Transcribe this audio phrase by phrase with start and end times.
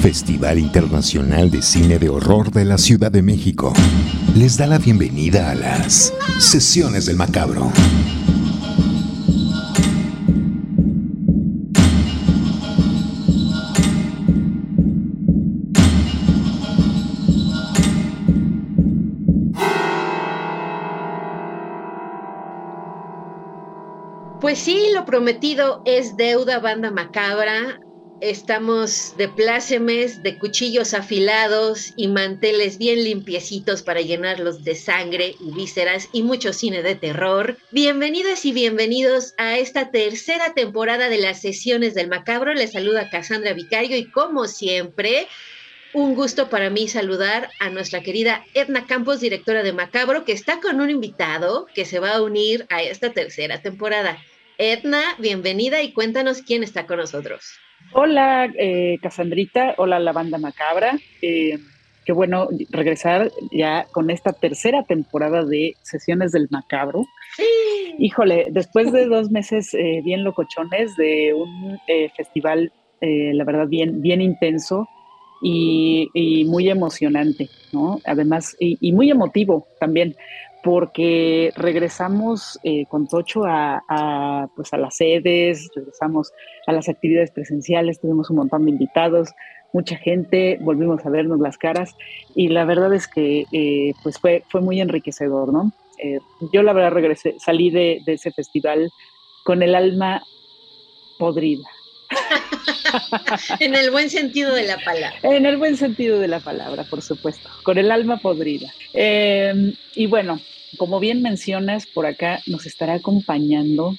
[0.00, 3.74] Festival Internacional de Cine de Horror de la Ciudad de México,
[4.34, 7.70] les da la bienvenida a las Sesiones del Macabro.
[24.40, 27.78] Pues sí, lo prometido es deuda, banda macabra.
[28.20, 35.52] Estamos de plácemes, de cuchillos afilados y manteles bien limpiecitos para llenarlos de sangre y
[35.52, 37.56] vísceras y mucho cine de terror.
[37.70, 42.52] Bienvenidas y bienvenidos a esta tercera temporada de las sesiones del macabro.
[42.52, 45.26] Les saluda Cassandra Vicario y como siempre,
[45.94, 50.60] un gusto para mí saludar a nuestra querida Edna Campos, directora de Macabro, que está
[50.60, 54.18] con un invitado que se va a unir a esta tercera temporada.
[54.58, 57.54] Edna, bienvenida y cuéntanos quién está con nosotros.
[57.92, 59.74] Hola, eh, Casandrita.
[59.78, 60.98] Hola, la banda macabra.
[61.22, 61.58] Eh,
[62.04, 67.04] qué bueno regresar ya con esta tercera temporada de Sesiones del Macabro.
[67.36, 67.44] Sí.
[67.98, 73.68] Híjole, después de dos meses eh, bien locochones de un eh, festival, eh, la verdad,
[73.68, 74.88] bien, bien intenso
[75.42, 78.00] y, y muy emocionante, ¿no?
[78.04, 80.14] Además, y, y muy emotivo también,
[80.62, 86.32] porque regresamos eh, con Tocho a, pues a las sedes, regresamos
[86.66, 89.30] a las actividades presenciales, tuvimos un montón de invitados,
[89.72, 91.94] mucha gente, volvimos a vernos las caras
[92.34, 95.72] y la verdad es que eh, pues fue, fue muy enriquecedor, ¿no?
[96.02, 96.18] Eh,
[96.52, 98.90] yo la verdad regresé, salí de ese festival
[99.44, 100.22] con el alma
[101.18, 101.68] podrida.
[103.60, 105.18] en el buen sentido de la palabra.
[105.22, 108.72] En el buen sentido de la palabra, por supuesto, con el alma podrida.
[108.94, 110.40] Eh, y bueno,
[110.76, 113.96] como bien mencionas, por acá nos estará acompañando,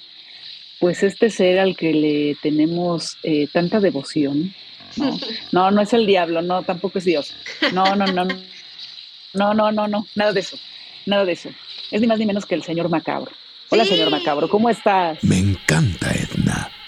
[0.80, 4.54] pues este ser al que le tenemos eh, tanta devoción.
[4.98, 5.18] ¿no?
[5.52, 7.34] no, no es el diablo, no, tampoco es Dios.
[7.74, 10.58] No, no, no, no, no, no, no, nada de eso,
[11.06, 11.50] nada de eso.
[11.92, 13.32] Es ni más ni menos que el señor Macabro.
[13.70, 13.92] Hola, Sí.
[13.92, 15.24] señor Macabro, ¿cómo estás?
[15.24, 16.41] Me encanta, Edna.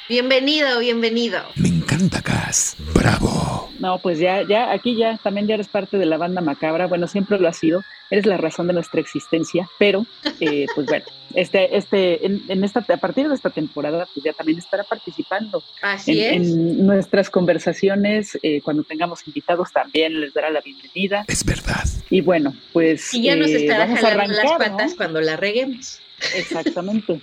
[0.09, 1.39] Bienvenido, bienvenido.
[1.55, 2.75] Me encanta, Cas.
[2.93, 3.69] Bravo.
[3.79, 6.87] No, pues ya, ya, aquí ya, también ya eres parte de la banda macabra.
[6.87, 7.83] Bueno, siempre lo has sido.
[8.09, 9.67] Eres la razón de nuestra existencia.
[9.79, 10.05] Pero,
[10.41, 14.33] eh, pues bueno, este, este, en, en esta, a partir de esta temporada, pues ya
[14.33, 16.49] también estará participando Así en, es.
[16.49, 18.37] en nuestras conversaciones.
[18.43, 21.23] eh, cuando tengamos invitados, también les dará la bienvenida.
[21.27, 21.85] Es verdad.
[22.09, 23.13] Y bueno, pues.
[23.13, 25.99] Y ya nos eh, estará vamos a jalando las patas cuando la reguemos.
[26.35, 27.21] Exactamente.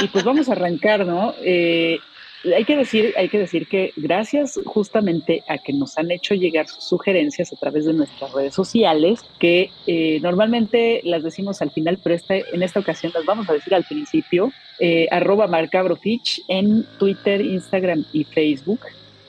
[0.00, 1.34] Y pues vamos a arrancar, ¿no?
[1.42, 1.98] Eh,
[2.44, 6.68] hay que decir, hay que decir que gracias justamente a que nos han hecho llegar
[6.68, 11.98] sus sugerencias a través de nuestras redes sociales, que eh, normalmente las decimos al final,
[12.02, 16.86] pero esta, en esta ocasión las vamos a decir al principio, eh, arroba marcabrofitch en
[16.98, 18.80] Twitter, Instagram y Facebook,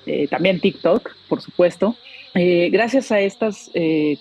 [0.05, 1.97] eh, también TikTok, por supuesto.
[2.33, 3.69] Eh, gracias a estos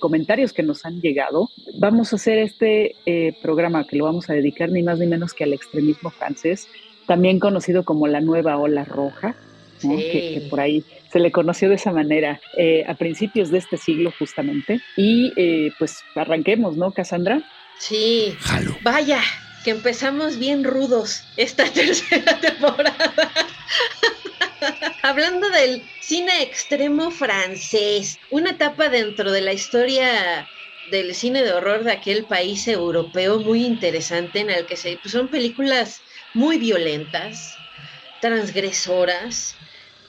[0.00, 2.96] comentarios que nos han llegado, vamos a hacer este
[3.40, 6.66] programa que lo vamos a dedicar ni más ni menos que al extremismo francés,
[7.06, 9.34] también conocido como la nueva ola roja,
[9.82, 9.96] ¿no?
[9.96, 10.08] Sí.
[10.10, 13.76] que, que por ahí se le conoció de esa manera eh, a principios de este
[13.76, 14.80] siglo justamente.
[14.96, 17.42] Y eh, pues arranquemos, ¿no, Cassandra?
[17.78, 18.34] Sí.
[18.40, 18.76] Jalo.
[18.82, 19.20] Vaya,
[19.64, 23.30] que empezamos bien rudos esta tercera temporada.
[25.02, 30.46] Hablando del cine extremo francés, una etapa dentro de la historia
[30.90, 35.12] del cine de horror de aquel país europeo muy interesante en el que se pues
[35.12, 36.02] son películas
[36.34, 37.56] muy violentas,
[38.20, 39.56] transgresoras,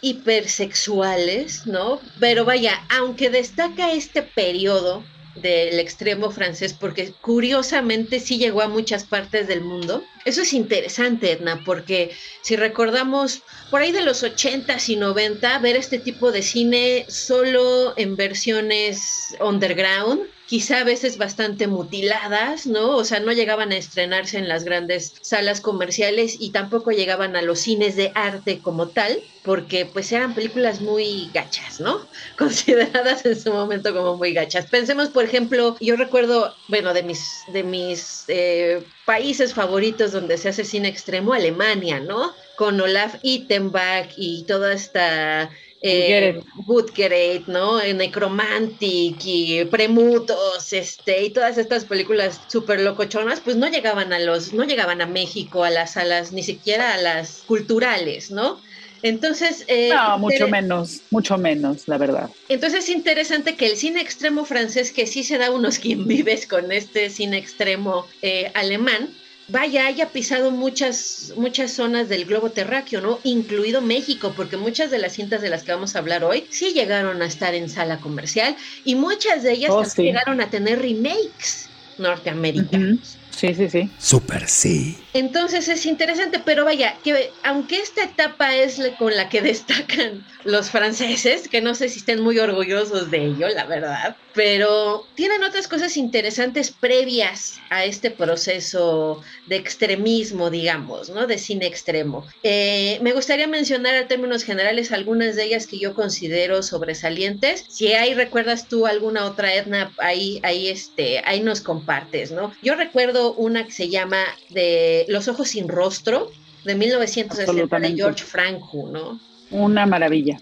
[0.01, 2.01] hipersexuales, ¿no?
[2.19, 5.03] Pero vaya, aunque destaca este periodo
[5.35, 10.03] del extremo francés, porque curiosamente sí llegó a muchas partes del mundo.
[10.25, 12.11] Eso es interesante, Edna, porque
[12.43, 17.93] si recordamos por ahí de los 80s y 90, ver este tipo de cine solo
[17.97, 20.21] en versiones underground,
[20.51, 22.97] quizá a veces bastante mutiladas, ¿no?
[22.97, 27.41] O sea, no llegaban a estrenarse en las grandes salas comerciales y tampoco llegaban a
[27.41, 32.05] los cines de arte como tal, porque pues eran películas muy gachas, ¿no?
[32.37, 34.65] Consideradas en su momento como muy gachas.
[34.65, 40.49] Pensemos, por ejemplo, yo recuerdo, bueno, de mis, de mis eh, países favoritos donde se
[40.49, 42.33] hace cine extremo, Alemania, ¿no?
[42.57, 45.49] Con Olaf Ittenbach y toda esta
[45.81, 47.81] eh, Woodgate, ¿no?
[47.81, 54.53] Necromantic y Premutos, este, y todas estas películas súper locochonas, pues no llegaban a los,
[54.53, 58.61] no llegaban a México, a las salas, ni siquiera a las culturales, ¿no?
[59.03, 62.29] Entonces, eh, No, mucho menos, mucho menos, la verdad.
[62.49, 66.45] entonces es interesante que el cine extremo francés, que sí se da unos quien vives
[66.45, 69.09] con este cine extremo eh, alemán,
[69.51, 73.19] vaya, haya pisado muchas, muchas zonas del globo terráqueo, ¿no?
[73.23, 76.73] Incluido México, porque muchas de las cintas de las que vamos a hablar hoy sí
[76.73, 78.55] llegaron a estar en sala comercial
[78.85, 83.17] y muchas de ellas Oh, llegaron a tener remakes norteamericanos.
[83.35, 83.89] Sí, sí, sí.
[83.97, 84.97] Super sí.
[85.13, 90.69] Entonces es interesante, pero vaya, que aunque esta etapa es con la que destacan los
[90.69, 95.67] franceses, que no sé si estén muy orgullosos de ello, la verdad, pero tienen otras
[95.67, 101.27] cosas interesantes previas a este proceso de extremismo, digamos, ¿no?
[101.27, 102.25] De cine extremo.
[102.43, 107.65] Eh, me gustaría mencionar a términos generales algunas de ellas que yo considero sobresalientes.
[107.67, 112.53] Si hay, recuerdas tú alguna otra etna, ahí, ahí, este, ahí nos compartes, ¿no?
[112.61, 116.31] Yo recuerdo una que se llama de Los ojos sin rostro,
[116.65, 119.19] de 1960 de George Franco, ¿no?
[119.49, 120.39] Una maravilla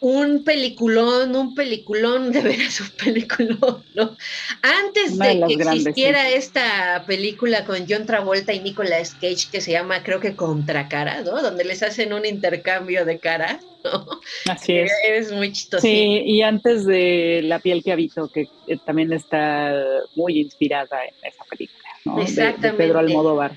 [0.00, 4.16] un peliculón, un peliculón, de veras un peliculón, ¿no?
[4.62, 10.02] Antes de, que existiera esta película con John Travolta y Nicolas Cage que se llama,
[10.02, 11.42] creo que Contracara, ¿no?
[11.42, 14.06] Donde les hacen un intercambio de cara, ¿no?
[14.48, 14.92] Así es.
[15.08, 15.82] Es muy chistoso.
[15.82, 19.72] Sí, y antes de La piel que habito, que eh, también está
[20.14, 22.20] muy inspirada en esa película, ¿no?
[22.20, 22.66] Exactamente.
[22.66, 23.56] De, de Pedro Almodóvar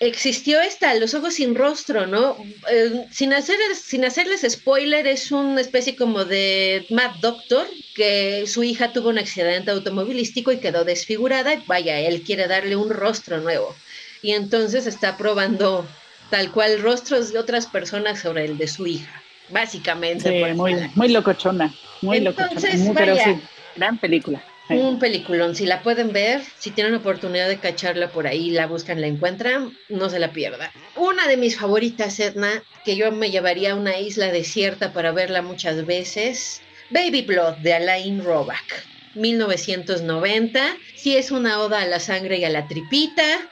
[0.00, 2.36] existió esta, Los Ojos Sin Rostro, ¿no?
[2.70, 8.62] Eh, sin, hacer, sin hacerles spoiler, es una especie como de Mad Doctor, que su
[8.62, 13.38] hija tuvo un accidente automovilístico y quedó desfigurada, y vaya, él quiere darle un rostro
[13.38, 13.74] nuevo.
[14.22, 15.86] Y entonces está probando
[16.30, 20.28] tal cual rostros de otras personas sobre el de su hija, básicamente.
[20.28, 23.40] Sí, muy, muy locochona, muy locochona, muy, pero sí,
[23.76, 24.42] gran película.
[24.70, 29.00] Un peliculón, si la pueden ver, si tienen oportunidad de cacharla por ahí, la buscan,
[29.00, 30.70] la encuentran, no se la pierdan.
[30.94, 35.40] Una de mis favoritas, Edna, que yo me llevaría a una isla desierta para verla
[35.40, 36.60] muchas veces,
[36.90, 38.84] Baby Blood de Alain Roback,
[39.14, 40.76] 1990.
[40.94, 43.48] Sí es una oda a la sangre y a la tripita,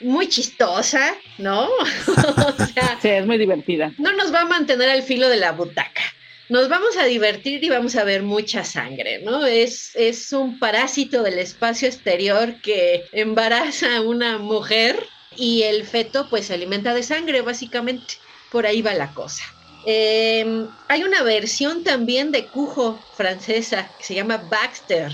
[0.00, 1.64] muy chistosa, ¿no?
[2.06, 3.92] o sea, sí, es muy divertida.
[3.98, 6.02] No nos va a mantener al filo de la butaca
[6.50, 9.46] nos vamos a divertir y vamos a ver mucha sangre, ¿no?
[9.46, 15.06] Es, es un parásito del espacio exterior que embaraza a una mujer
[15.36, 18.14] y el feto pues se alimenta de sangre, básicamente.
[18.50, 19.44] Por ahí va la cosa.
[19.86, 25.12] Eh, hay una versión también de Cujo francesa que se llama Baxter.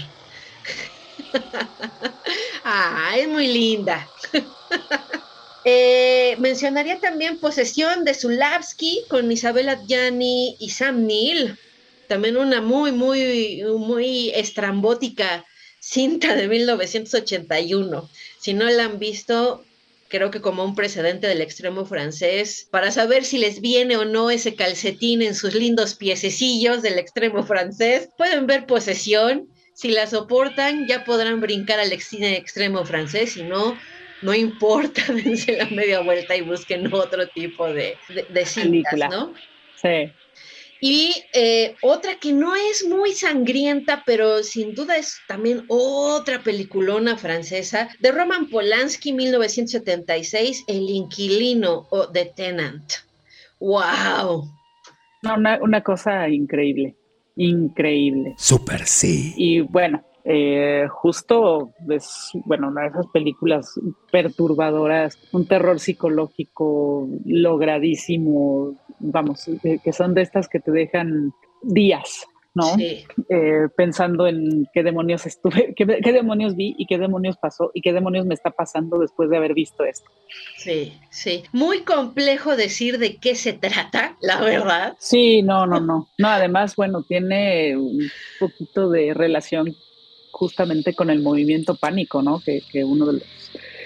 [2.65, 4.09] ah, es muy linda.
[5.69, 11.59] Eh, mencionaría también Posesión de Zulavsky con Isabella Gianni y Sam Neill.
[12.07, 15.45] También una muy, muy, muy estrambótica
[15.81, 18.09] cinta de 1981.
[18.39, 19.65] Si no la han visto,
[20.07, 24.31] creo que como un precedente del extremo francés, para saber si les viene o no
[24.31, 29.49] ese calcetín en sus lindos piececillos del extremo francés, pueden ver Posesión.
[29.75, 33.77] Si la soportan, ya podrán brincar al cine extremo francés, si no,
[34.26, 37.96] no importa, dense la media vuelta y busquen otro tipo de,
[38.28, 39.32] de, cintas, ¿no?
[39.81, 40.12] Sí.
[40.81, 47.17] Y eh, otra que no es muy sangrienta, pero sin duda es también otra peliculona
[47.17, 52.93] francesa, de Roman Polanski, 1976, El Inquilino o The Tenant.
[53.61, 54.50] ¡Wow!
[55.23, 56.96] una, una cosa increíble,
[57.37, 58.34] increíble.
[58.37, 59.34] Súper sí.
[59.37, 63.78] Y bueno, eh, justo es, bueno, una de esas películas
[64.11, 72.26] perturbadoras, un terror psicológico logradísimo, vamos, eh, que son de estas que te dejan días,
[72.54, 72.75] ¿no?
[72.76, 77.80] Eh, pensando en qué demonios estuve, qué, qué, demonios vi y qué demonios pasó y
[77.80, 80.11] qué demonios me está pasando después de haber visto esto.
[80.56, 81.45] Sí, sí.
[81.52, 84.97] Muy complejo decir de qué se trata, la verdad.
[84.99, 86.09] Sí, no, no, no.
[86.18, 89.73] No, además, bueno, tiene un poquito de relación
[90.37, 92.40] justamente con el movimiento pánico, ¿no?
[92.40, 93.23] Que, que uno de los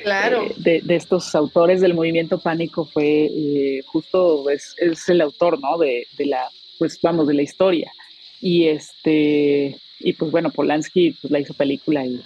[0.03, 0.43] claro.
[0.43, 5.61] eh, de, de, estos autores del movimiento pánico fue eh, justo es, es, el autor,
[5.61, 5.79] ¿no?
[5.79, 7.93] De, de, la, pues vamos, de la historia.
[8.41, 12.21] Y este, y pues bueno, Polanski pues, la hizo película y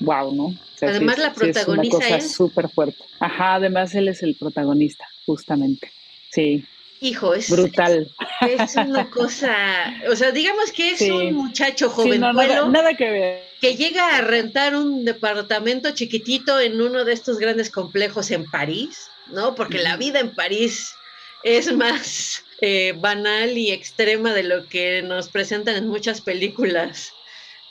[0.00, 0.44] wow, ¿no?
[0.46, 3.04] O sea, además sí, la protagoniza sí, es una cosa súper fuerte.
[3.20, 5.90] Ajá, además él es el protagonista, justamente.
[6.30, 6.62] Sí.
[7.02, 8.08] Hijo, es brutal.
[8.42, 11.10] Es, es, una cosa, o sea, digamos que es sí.
[11.10, 13.42] un muchacho joven, sí, no, nada, nada, que ver.
[13.60, 19.10] Que llega a rentar un departamento chiquitito en uno de estos grandes complejos en París,
[19.32, 19.56] ¿no?
[19.56, 20.94] Porque la vida en París
[21.42, 27.12] es más eh, banal y extrema de lo que nos presentan en muchas películas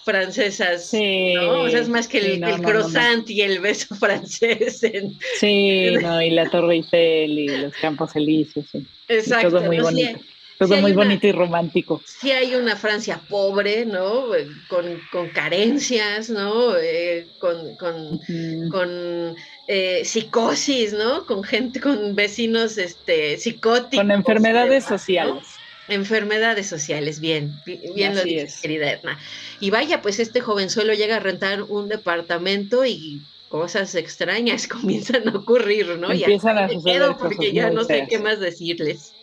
[0.03, 1.61] francesas, sí, ¿no?
[1.61, 4.83] O sea, es más que el, sí, no, el no, croissant y el beso francés.
[4.83, 5.17] En...
[5.39, 8.65] Sí, no, y la Torre Eiffel y los Campos Elíseos.
[8.71, 8.85] Sí.
[9.07, 9.47] Exacto.
[9.47, 10.19] Y todo muy bonito.
[10.59, 12.03] Todo muy una, bonito y romántico.
[12.05, 14.25] Sí hay una Francia pobre, ¿no?
[14.67, 16.77] Con, con carencias, ¿no?
[16.77, 18.69] Eh, con, con, uh -huh.
[18.69, 19.35] con
[19.67, 21.25] eh, psicosis, ¿no?
[21.25, 24.05] Con gente, con vecinos este, psicóticos.
[24.05, 25.47] Con enfermedades sociales.
[25.91, 29.19] Enfermedades sociales, bien, bien lo dices, querida Edna.
[29.59, 35.37] Y vaya, pues este jovenzuelo llega a rentar un departamento y cosas extrañas comienzan a
[35.37, 36.11] ocurrir, ¿no?
[36.11, 39.13] Empiezan a suceder porque ya no sé qué más decirles.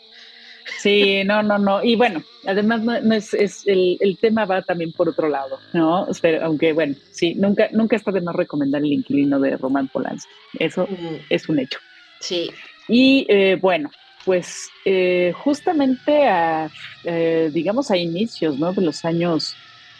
[0.78, 1.82] Sí, no, no, no.
[1.82, 6.06] Y bueno, además no, es, es el, el, tema va también por otro lado, ¿no?
[6.42, 10.30] aunque bueno, sí, nunca, nunca está de más recomendar el inquilino de Roman Polanski.
[10.58, 11.16] Eso mm.
[11.30, 11.78] es un hecho.
[12.20, 12.50] Sí.
[12.86, 13.90] Y eh, bueno,
[14.28, 16.70] pues eh, justamente a,
[17.04, 18.74] eh, digamos, a inicios, ¿no?
[18.74, 19.56] De los años,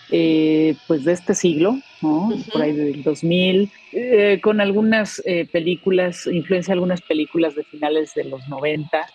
[0.09, 2.31] pues de este siglo, ¿no?
[2.53, 3.71] Por ahí del 2000,
[4.43, 9.07] con algunas películas, influencia algunas películas de finales de los 90,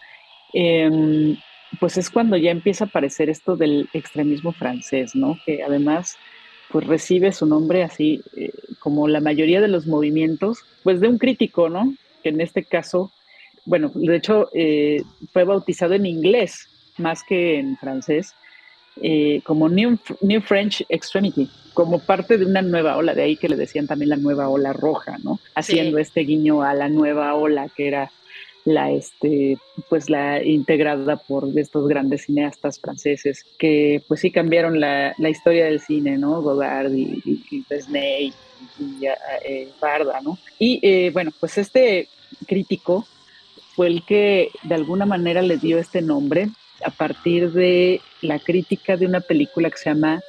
[0.53, 1.35] Em,
[1.79, 5.39] pues es cuando ya empieza a aparecer esto del extremismo francés, ¿no?
[5.45, 6.15] Que además
[6.71, 11.17] pues recibe su nombre así eh, como la mayoría de los movimientos, pues de un
[11.17, 11.93] crítico, ¿no?
[12.21, 13.11] Que en este caso,
[13.65, 16.67] bueno, de hecho eh, fue bautizado en inglés
[16.97, 18.33] más que en francés,
[19.01, 23.49] eh, como New, New, French Extremity, como parte de una nueva ola, de ahí que
[23.49, 25.39] le decían también la nueva ola roja, ¿no?
[25.55, 28.11] Haciendo este guiño a la nueva ola que era
[28.65, 29.57] la este
[29.89, 35.81] pues la integrada por estos grandes cineastas franceses que pues sí cambiaron la, historia del
[35.81, 38.33] cine no Godard y, y, Disney
[38.79, 39.05] y,
[39.43, 42.07] eh, Barda no y eh, bueno pues este
[42.47, 43.05] crítico
[43.75, 46.49] fue el que de alguna manera le dio este nombre
[46.83, 50.21] a partir de la crítica de una película que se llama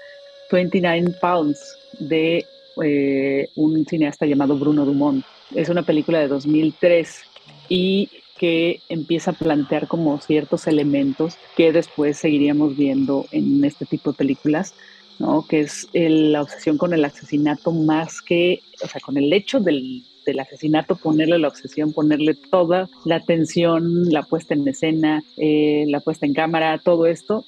[0.50, 1.60] 29 Pounds
[1.98, 2.46] de
[2.82, 5.24] eh, un cineasta llamado Bruno Dumont.
[5.54, 7.22] Es una película de 2003
[7.68, 8.08] y
[8.38, 14.18] que empieza a plantear como ciertos elementos que después seguiríamos viendo en este tipo de
[14.18, 14.74] películas,
[15.18, 15.46] ¿no?
[15.46, 20.04] Que es la obsesión con el asesinato más que, o sea, con el hecho del,
[20.40, 26.26] asesinato, ponerle la obsesión, ponerle toda la atención, la puesta en escena, eh, la puesta
[26.26, 27.44] en cámara, todo esto,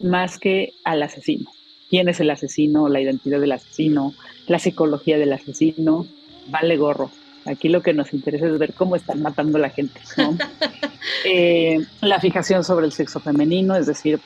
[0.00, 1.50] más que al asesino.
[1.88, 2.88] ¿Quién es el asesino?
[2.88, 4.14] La identidad del asesino,
[4.46, 6.06] la psicología del asesino,
[6.48, 7.10] vale gorro.
[7.44, 10.00] Aquí lo que nos interesa es ver cómo están matando a la gente.
[11.24, 14.20] Eh, la fijación sobre el sexo femenino, es decir,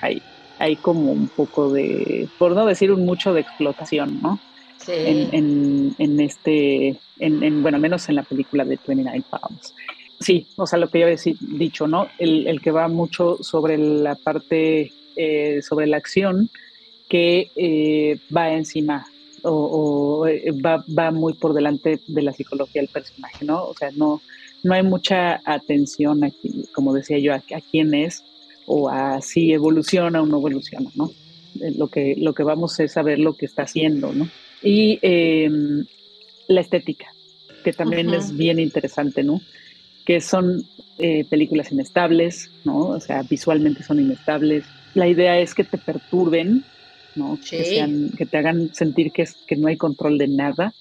[0.00, 0.22] hay,
[0.58, 4.38] hay como un poco de, por no decir un mucho de explotación, ¿no?
[4.86, 9.74] En, este, en, bueno, menos en la película de 29 Pounds.
[10.20, 12.08] Sí, o sea, lo que yo había dicho, ¿no?
[12.18, 16.48] El, que va mucho sobre la parte, eh, sobre la acción
[17.08, 19.06] que eh, va encima
[19.42, 23.64] o, eh, va, va, muy por delante de la psicología del personaje, ¿no?
[23.64, 24.20] O sea, no,
[24.62, 28.24] no hay mucha atención aquí, como decía yo, a, quién es
[28.66, 31.10] o a si evoluciona o no evoluciona, ¿no?
[31.60, 34.28] Eh, lo que, lo que vamos es saber lo que está haciendo, ¿no?
[34.62, 35.84] Y em,
[36.48, 37.06] la estética,
[37.64, 39.40] que también es bien interesante, ¿no?
[40.04, 40.64] Que son
[40.98, 42.88] eh, películas inestables, ¿no?
[42.88, 44.64] O sea, visualmente son inestables.
[44.94, 46.64] La idea es que te perturben,
[47.48, 50.74] que, te hagan sentir que, es, que no hay control de nada,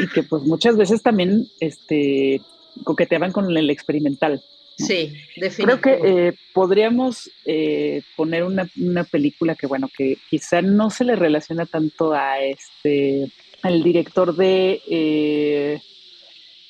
[0.00, 2.40] Y que pues muchas veces también este,
[2.84, 4.42] coqueteaban con el experimental.
[4.78, 5.64] Sí, definitivamente.
[5.64, 8.68] Creo que eh, podríamos eh, poner una,
[9.04, 13.30] película que, bueno, que quizá no se le relaciona tanto a este,
[13.62, 15.80] al director de, eh,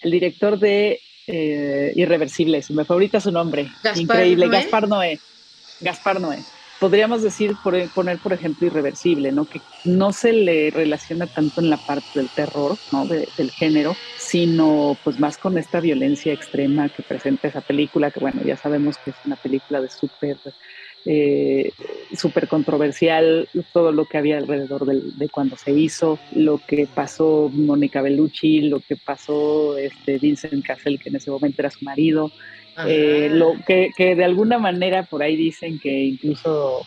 [0.00, 5.21] el director de Irreversibles, me favorita su nombre, increíble, Gaspar Noé.
[5.81, 6.38] Gaspar Noé
[6.80, 7.56] podríamos decir,
[7.94, 9.44] poner por ejemplo irreversible, ¿no?
[9.44, 13.06] Que no se le relaciona tanto en la parte del terror, ¿no?
[13.06, 18.42] del género, sino pues más con esta violencia extrema que presenta esa película, que bueno,
[18.44, 20.38] ya sabemos que es una película de súper
[21.04, 21.73] eh,
[22.14, 28.02] súper controversial, todo lo que había alrededor de, cuando se hizo, lo que pasó Mónica
[28.02, 32.30] Bellucci, lo que pasó este Vincent Cassel, que en ese momento era su marido,
[32.87, 36.87] eh, lo que, que, de alguna manera por ahí dicen que incluso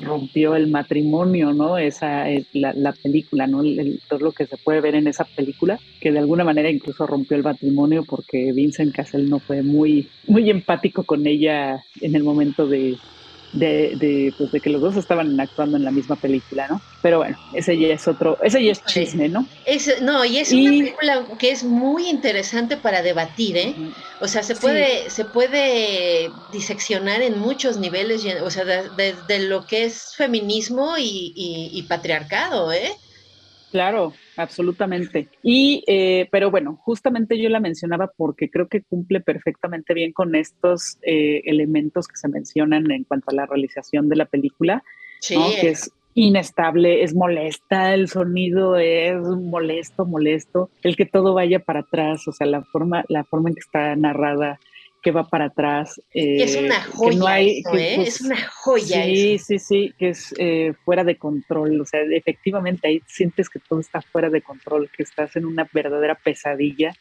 [0.00, 1.78] rompió el matrimonio, ¿no?
[1.78, 3.62] Esa es la, la película, ¿no?
[4.08, 7.36] todo lo que se puede ver en esa película, que de alguna manera incluso rompió
[7.36, 12.66] el matrimonio porque Vincent Cassel no fue muy, muy empático con ella en el momento
[12.66, 12.96] de,
[13.52, 16.80] de, de, pues de que los dos estaban actuando en la misma película, ¿no?
[17.02, 19.46] Pero bueno, ese ya es otro, ese ya es chisme, ¿no?
[19.66, 23.74] Es, no, y es una película que es muy interesante para debatir, ¿eh?
[24.20, 29.84] O sea, se puede, se puede diseccionar en muchos niveles, o sea, desde lo que
[29.84, 32.92] es feminismo y, y patriarcado, ¿eh?
[33.70, 35.28] Claro, absolutamente.
[35.42, 40.34] Y, eh, pero bueno, justamente yo la mencionaba porque creo que cumple perfectamente bien con
[40.34, 44.82] estos eh, elementos que se mencionan en cuanto a la realización de la película,
[45.26, 51.80] que es inestable, es molesta, el sonido es molesto, molesto, el que todo vaya para
[51.80, 54.58] atrás, o sea, la forma, la forma en que está narrada
[55.02, 56.00] que va para atrás.
[56.12, 57.62] es una eh, joya, ¿eh?
[57.64, 59.04] pues, es una joya.
[59.04, 63.58] Sí, sí, sí, que es eh, fuera de control, o sea, efectivamente ahí sientes que
[63.58, 66.94] todo está fuera de control, que estás en una verdadera pesadilla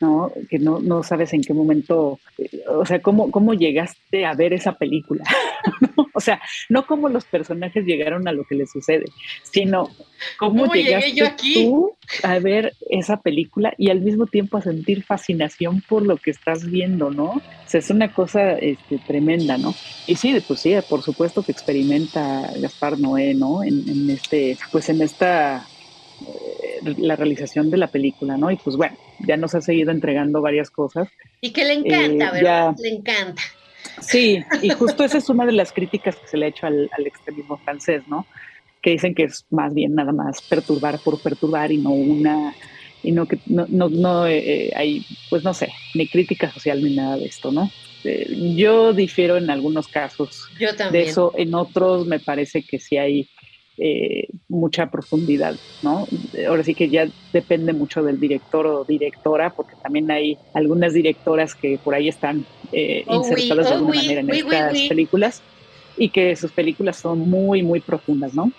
[0.00, 0.32] ¿no?
[0.48, 2.18] Que no, no sabes en qué momento,
[2.68, 5.24] o sea, cómo, cómo llegaste a ver esa película.
[6.14, 9.04] o sea, no cómo los personajes llegaron a lo que les sucede,
[9.42, 9.88] sino
[10.38, 16.02] cómo, llegaste tú a ver esa película y al mismo tiempo a sentir fascinación por
[16.06, 17.30] lo que estás viendo, ¿no?
[17.30, 19.74] O sea, es una cosa este, tremenda, ¿no?
[20.06, 23.62] Y sí, pues sí, por supuesto que experimenta Gaspar Noé, ¿no?
[23.62, 25.66] En, en este, pues en esta
[26.20, 28.50] eh, la realización de la película, ¿no?
[28.50, 28.96] Y pues bueno,
[29.26, 31.08] ya nos ha seguido entregando varias cosas.
[31.40, 32.74] Y que le encanta, eh, ¿verdad?
[32.82, 33.42] le encanta.
[34.00, 36.88] Sí, y justo esa es una de las críticas que se le ha hecho al,
[37.04, 38.26] extremismo francés, ¿no?
[38.82, 42.54] Que dicen que es más bien nada más perturbar por perturbar y no una,
[43.02, 47.16] y no que no, no, eh, hay, pues no sé, ni crítica social ni nada
[47.16, 47.70] de esto, ¿no?
[48.56, 51.04] yo difiero en algunos casos yo también.
[51.04, 53.28] de eso, en otros me parece que sí hay
[53.78, 56.06] eh, mucha profundidad, ¿no?
[56.46, 61.54] Ahora sí que ya depende mucho del director o directora, porque también hay algunas directoras
[61.54, 65.42] que por ahí están eh, oh, insertadas de oh, alguna manera en estas películas
[65.96, 68.52] y que sus películas son muy, muy profundas, ¿no?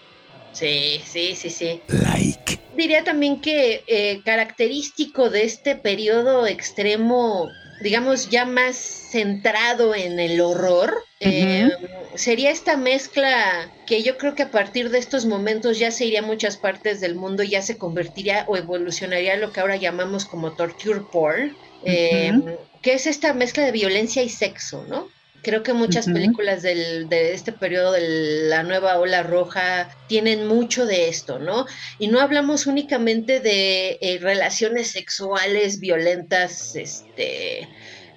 [0.53, 1.81] Sí, sí, sí, sí.
[1.87, 2.59] Like.
[2.75, 7.49] Diría también que eh, característico de este periodo extremo
[7.81, 11.69] digamos, ya más centrado en el horror, eh,
[12.15, 16.19] sería esta mezcla que yo creo que a partir de estos momentos ya se iría
[16.19, 20.53] a muchas partes del mundo, ya se convertiría o evolucionaría lo que ahora llamamos como
[20.53, 22.33] torture porn, eh,
[22.81, 25.09] que es esta mezcla de violencia y sexo, ¿no?
[25.43, 30.85] Creo que muchas películas del, de este periodo de la nueva ola roja tienen mucho
[30.85, 31.65] de esto, ¿no?
[31.97, 37.67] Y no hablamos únicamente de eh, relaciones sexuales violentas este,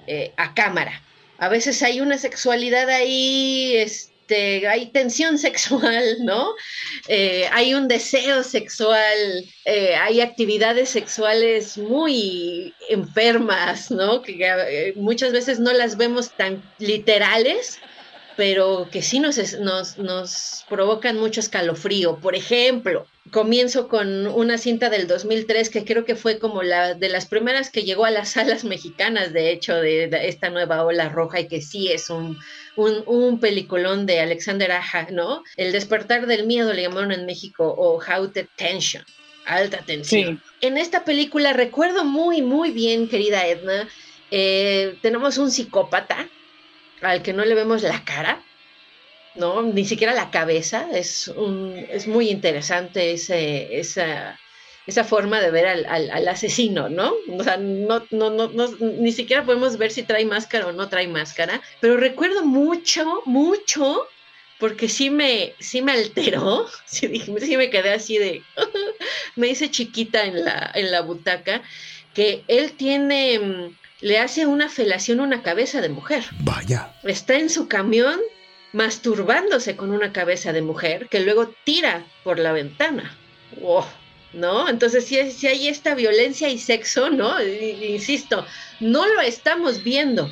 [0.07, 1.02] eh, a cámara.
[1.38, 6.54] A veces hay una sexualidad ahí, este, este, hay tensión sexual, ¿no?
[7.08, 14.23] Eh, hay un deseo sexual, eh, hay actividades sexuales muy enfermas, ¿no?
[14.23, 17.78] Que eh, muchas veces no las vemos tan literales,
[18.37, 22.17] pero que sí nos, nos, nos provocan mucho escalofrío.
[22.17, 27.08] Por ejemplo, comienzo con una cinta del 2003 que creo que fue como la de
[27.08, 31.41] las primeras que llegó a las salas mexicanas, de hecho, de, esta nueva ola roja
[31.41, 32.39] y que sí es un,
[32.76, 35.43] un, peliculón de Alexander Aja, ¿no?
[35.56, 39.04] El despertar del miedo le llamaron en México o How the Tension,
[39.47, 40.43] alta tensión.
[40.60, 43.89] En esta película recuerdo muy, muy bien, querida Edna,
[44.30, 46.28] eh, tenemos un psicópata
[47.02, 48.43] al que no le vemos la cara,
[49.34, 49.63] ¿no?
[49.63, 50.89] Ni siquiera la cabeza.
[50.93, 54.39] Es, un, es muy interesante ese, esa,
[54.86, 57.14] esa forma de ver al, al, asesino, ¿no?
[57.30, 61.08] O sea, no, no, no, ni siquiera podemos ver si trae máscara o no trae
[61.08, 64.06] máscara, pero recuerdo mucho, mucho,
[64.58, 67.08] porque sí me, sí me alteró, sí,
[67.40, 68.42] sí me quedé así de,
[69.36, 71.62] me hice chiquita en la, en la butaca,
[72.12, 76.25] que él tiene, mm, le hace una felación a una cabeza de mujer.
[76.40, 76.92] Vaya.
[77.04, 78.20] Está en su camión
[78.73, 83.16] masturbándose con una cabeza de mujer que luego tira por la ventana.
[84.34, 84.68] ¿No?
[84.68, 87.40] Entonces, si, si hay esta violencia y sexo, ¿no?
[87.42, 88.44] Insisto,
[88.80, 90.30] no lo estamos viendo.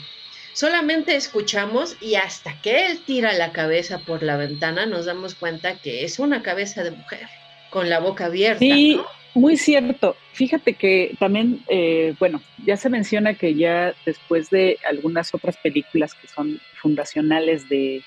[0.55, 5.79] Solamente escuchamos y hasta que él tira la cabeza por la ventana nos damos cuenta
[5.79, 7.27] que es una cabeza de mujer
[7.71, 8.59] con la boca abierta.
[8.59, 9.01] Sí,
[9.35, 10.15] muy cierto.
[10.33, 16.15] Fíjate que también, eh, bueno, ya se menciona que ya después de algunas otras películas
[16.15, 18.03] que son fundacionales de,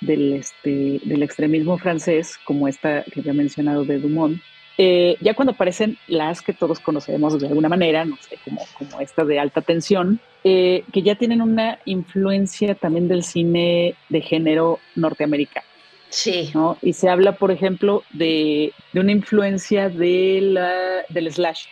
[0.00, 4.42] del, este, del extremismo francés, como esta que ya he mencionado de Dumont,
[4.76, 9.00] eh, ya cuando aparecen las que todos conocemos de alguna manera, no sé, como, como
[9.00, 14.80] esta de alta tensión, eh, que ya tienen una influencia también del cine de género
[14.96, 15.66] norteamericano.
[16.08, 16.50] Sí.
[16.54, 16.76] ¿no?
[16.82, 20.72] Y se habla, por ejemplo, de, de una influencia de la,
[21.08, 21.66] del slash.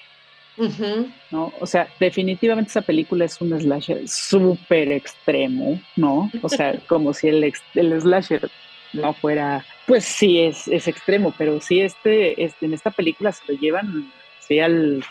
[1.31, 1.53] ¿no?
[1.61, 6.31] O sea, definitivamente esa película es un slasher súper extremo, ¿no?
[6.43, 8.51] O sea, como si el, el slasher
[8.93, 13.53] no fuera, pues sí es, es extremo, pero sí este, este, en esta película se
[13.53, 15.05] lo llevan sí al,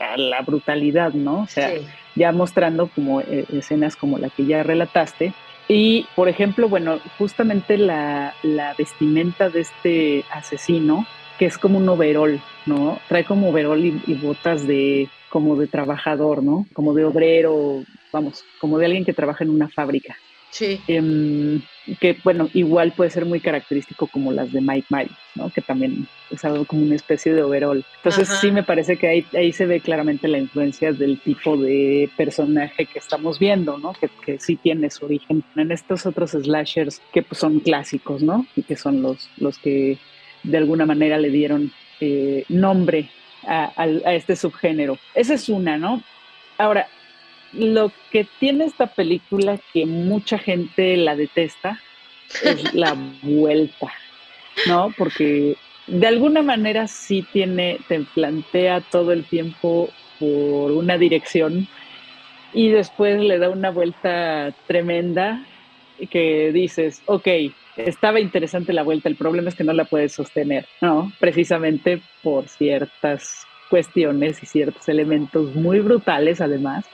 [0.00, 1.42] a la brutalidad, ¿no?
[1.42, 1.70] O sea,
[2.14, 5.32] ya mostrando como eh, escenas como la que ya relataste.
[5.68, 11.06] Y, por ejemplo, bueno, justamente la, la vestimenta de este asesino,
[11.38, 12.98] que es como un overol, ¿no?
[13.08, 16.66] Trae como overol y, botas de como de trabajador, ¿no?
[16.72, 20.16] Como de obrero, vamos, como de alguien que trabaja en una fábrica.
[20.50, 20.80] Sí.
[20.88, 21.60] Em,
[22.00, 25.50] que bueno, igual puede ser muy característico como las de Mike Myers, ¿no?
[25.50, 27.84] Que también es algo como una especie de overall.
[27.96, 32.10] Entonces sí me parece que ahí, ahí se ve claramente la influencia del tipo de
[32.16, 33.92] personaje que estamos viendo, ¿no?
[33.94, 38.46] Que, que sí tiene su origen en estos otros slashers que pues, son clásicos, ¿no?
[38.56, 39.98] Y que son los, los que
[40.42, 43.08] de alguna manera le dieron eh, nombre
[43.46, 44.98] a, a este subgénero.
[45.14, 46.02] Esa es una, ¿no?
[46.58, 46.88] Ahora,
[47.52, 51.80] lo que tiene esta película que mucha gente la detesta
[52.42, 53.92] es la vuelta,
[54.66, 54.92] ¿no?
[54.96, 55.56] Porque
[55.86, 61.66] de alguna manera sí tiene, te plantea todo el tiempo por una dirección
[62.52, 65.44] y después le da una vuelta tremenda
[66.10, 67.26] que dices, ok,
[67.76, 71.12] estaba interesante la vuelta, el problema es que no la puedes sostener, ¿no?
[71.18, 76.86] Precisamente por ciertas cuestiones y ciertos elementos muy brutales además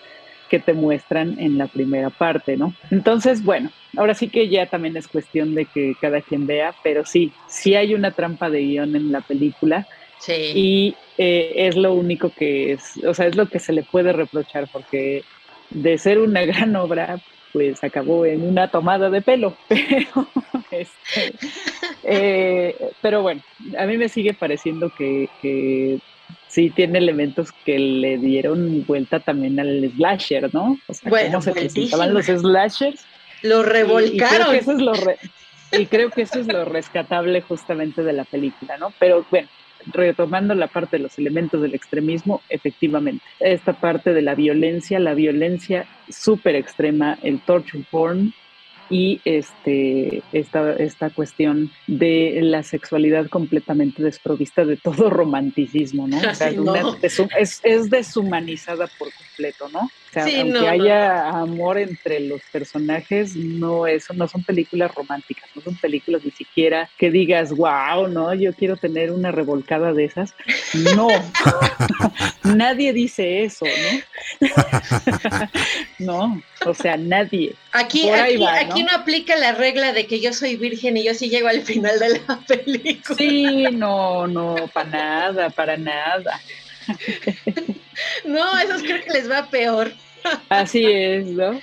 [0.55, 2.75] que te muestran en la primera parte, ¿no?
[2.93, 7.05] Entonces, bueno, ahora sí que ya también es cuestión de que cada quien vea, pero
[7.05, 9.89] sí, sí hay una trampa de guion en la película.
[10.21, 10.53] Sí.
[10.55, 14.13] Y eh, es lo único que es, o sea, es lo que se le puede
[14.13, 15.25] reprochar, porque
[15.71, 17.19] de ser una gran obra,
[17.53, 20.29] pues acabó en una tomada de pelo, pero,
[20.71, 21.35] este,
[22.05, 23.43] eh, pero bueno,
[23.77, 25.99] a mí me sigue pareciendo que, que
[26.55, 30.79] sí tiene elementos que le dieron vuelta también al slasher, ¿no?
[30.87, 33.05] O sea, bueno, cómo se presentaban los slashers.
[33.43, 34.15] Lo revolcaron.
[34.15, 34.93] Y, creo que eso es lo
[35.73, 38.93] y creo que eso es lo rescatable justamente de la película, ¿no?
[39.01, 39.49] Pero bueno,
[39.93, 45.15] retomando la parte de los elementos del extremismo, efectivamente, esta parte de la violencia, la
[45.15, 48.33] violencia súper extrema, el torture porn,
[48.91, 56.19] y este, esta, esta cuestión de la sexualidad completamente desprovista de todo romanticismo, ¿no?
[56.19, 56.51] O sea,
[57.39, 59.81] es, es, deshumanizada por completo, ¿no?
[59.81, 65.63] O sea, aunque haya amor entre los personajes, no, eso no son películas románticas, no
[65.63, 70.35] son películas ni siquiera que digas, wow, no, yo quiero tener una revolcada de esas.
[70.95, 71.09] No,
[72.45, 74.49] nadie dice eso, ¿no?
[75.99, 77.55] no, o sea, nadie.
[77.73, 78.74] Aquí, aquí, ¿no?
[78.95, 82.21] Aplica la regla de que yo soy virgen y yo sí llego al final de
[82.21, 83.17] la película.
[83.17, 86.41] Sí, no, no, para nada, para nada.
[88.25, 89.93] no, esos creo que les va peor.
[90.49, 91.61] Así es, ¿no?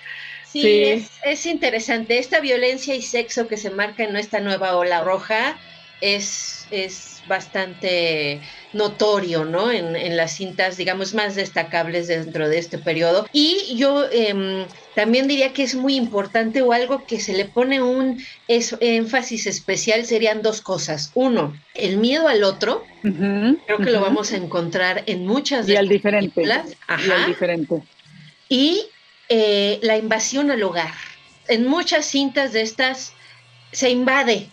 [0.52, 2.18] Sí, Es, interesante.
[2.18, 5.58] Esta violencia y sexo que se marca en esta nueva ola roja
[6.02, 8.42] es, es bastante
[8.74, 9.72] notorio, ¿no?
[9.72, 13.28] En, las cintas, digamos, más destacables dentro de este periodo.
[13.32, 17.82] Y yo em, también diría que es muy importante o algo que se le pone
[17.82, 21.12] un énfasis especial serían dos cosas.
[21.14, 22.84] Uno, el miedo al otro.
[23.02, 26.44] Creo que lo vamos a encontrar en muchas de y al diferente.
[26.88, 27.08] Ajá.
[27.08, 27.82] Y al diferente
[28.52, 28.90] y
[29.30, 30.92] eh, la invasión al hogar.
[31.48, 33.14] En muchas cintas de estas
[33.72, 34.50] se invade,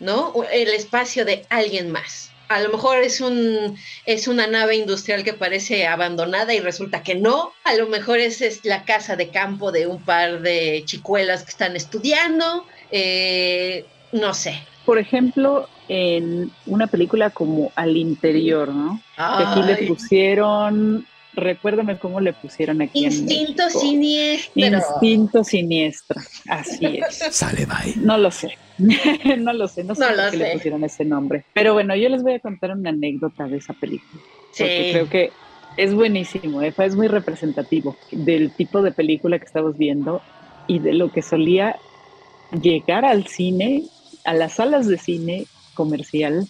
[0.00, 0.32] ¿no?
[0.52, 2.30] El espacio de alguien más.
[2.48, 7.14] A lo mejor es un es una nave industrial que parece abandonada y resulta que
[7.14, 7.52] no.
[7.62, 11.50] A lo mejor es, es la casa de campo de un par de chicuelas que
[11.50, 12.66] están estudiando.
[12.90, 14.60] Eh, no sé.
[14.84, 19.00] Por ejemplo, en una película como Al Interior, ¿no?
[19.16, 23.04] Que aquí le pusieron recuérdame cómo le pusieron aquí.
[23.04, 24.52] Instinto siniestro.
[24.54, 27.18] Instinto siniestro, así es.
[27.34, 27.94] Sale, bye.
[27.96, 28.56] No lo sé.
[29.38, 31.44] no lo sé, no sé por qué le pusieron ese nombre.
[31.52, 34.22] Pero bueno, yo les voy a contar una anécdota de esa película.
[34.52, 34.64] Sí.
[34.64, 35.32] Porque creo que
[35.76, 36.74] es buenísimo, ¿eh?
[36.76, 40.22] es muy representativo del tipo de película que estamos viendo
[40.66, 41.76] y de lo que solía
[42.60, 43.84] llegar al cine,
[44.24, 46.48] a las salas de cine comercial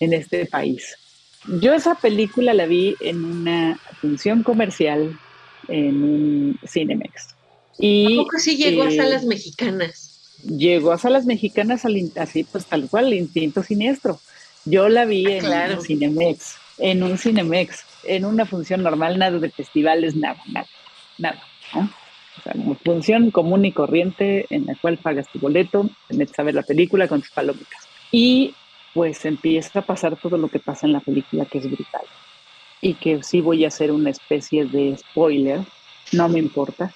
[0.00, 0.96] en este país.
[1.46, 5.18] Yo esa película la vi en una función comercial
[5.68, 7.34] en un Cinemex.
[7.78, 10.38] Y, ¿A poco sí llegó a eh, salas mexicanas?
[10.44, 11.84] Llegó a salas mexicanas
[12.16, 14.20] así, pues tal cual, el instinto siniestro.
[14.64, 19.38] Yo la vi ah, en un Cinemex, en un Cinemex, en una función normal, nada
[19.38, 20.68] de festivales, nada, nada,
[21.18, 21.42] nada.
[21.74, 26.38] O sea, una función común y corriente en la cual pagas tu boleto, te metes
[26.38, 27.88] a ver la película con tus palomitas.
[28.10, 28.54] Y
[28.94, 32.02] pues empieza a pasar todo lo que pasa en la película, que es brutal.
[32.80, 35.60] Y que sí voy a hacer una especie de spoiler,
[36.12, 36.92] no me importa,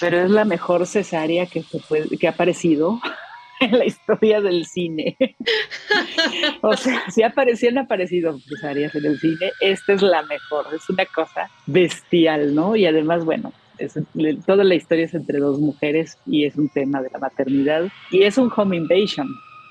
[0.00, 3.00] pero es la mejor cesárea que, se puede, que ha aparecido
[3.60, 5.16] en la historia del cine.
[6.62, 11.06] o sea, si aparecían aparecido cesáreas en el cine, esta es la mejor, es una
[11.06, 12.74] cosa bestial, ¿no?
[12.74, 13.52] Y además, bueno,
[14.46, 18.22] toda la historia es entre dos mujeres y es un tema de la maternidad y
[18.22, 19.28] es un home invasion.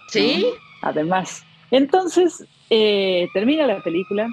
[0.10, 0.46] Sí.
[0.82, 4.28] Además, entonces, eh, termina la película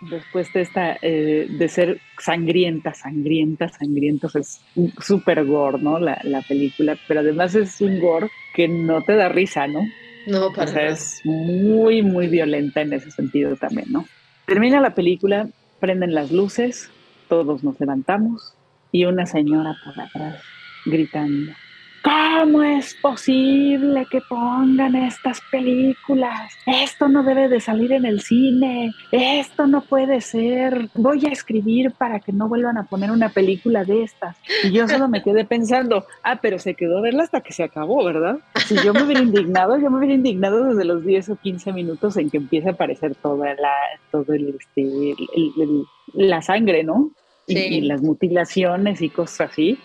[0.00, 4.60] después de esta, eh, de ser sangrienta, sangrienta, sangrienta, es
[5.00, 5.98] súper gore, ¿no?
[5.98, 9.80] La, la, película, pero además es un gore que no te da risa, ¿no?
[10.26, 14.06] No, para o sea, es muy, muy violenta en ese sentido también, ¿no?
[14.46, 15.48] Termina la película,
[15.80, 16.90] prenden las luces,
[17.28, 18.54] todos nos levantamos
[18.92, 20.42] y una señora por atrás
[20.84, 21.52] gritando,
[22.02, 26.50] ¿Cómo es posible que pongan estas películas?
[26.64, 28.92] Esto no debe de salir en el cine.
[29.12, 30.88] Esto no puede ser.
[30.94, 34.36] Voy a escribir para que no vuelvan a poner una película de estas.
[34.64, 37.64] Y yo solo me quedé pensando, ah, pero se quedó a verla hasta que se
[37.64, 38.38] acabó, ¿verdad?
[38.66, 42.16] Si yo me hubiera indignado, yo me hubiera indignado desde los 10 o 15 minutos
[42.16, 43.74] en que empieza a aparecer toda la,
[44.10, 45.14] todo el, este,
[46.14, 47.10] la sangre, ¿no?
[47.46, 49.76] y las mutilaciones y cosas así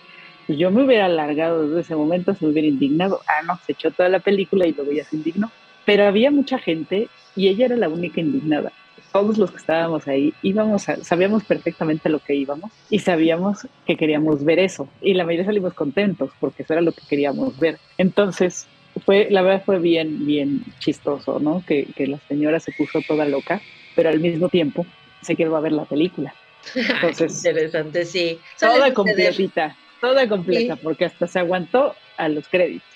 [0.46, 3.20] pues yo me hubiera alargado desde ese momento, se me hubiera indignado.
[3.26, 5.50] Ah, no, se echó toda la película y luego ya se indignó.
[5.84, 8.72] Pero había mucha gente y ella era la única indignada.
[9.12, 14.44] Todos los que estábamos ahí íbamos sabíamos perfectamente lo que íbamos y sabíamos que queríamos
[14.44, 14.88] ver eso.
[15.00, 17.78] Y la mayoría salimos contentos porque eso era lo que queríamos ver.
[17.98, 18.66] Entonces,
[19.04, 21.64] fue, la verdad fue bien, bien chistoso, ¿no?
[21.66, 23.60] Que, que la señora se puso toda loca,
[23.94, 24.86] pero al mismo tiempo
[25.22, 26.34] se quedó a ver la película.
[26.74, 28.38] Entonces, interesante, sí.
[28.58, 32.88] Toda completita toda completa, porque hasta se aguantó a los créditos.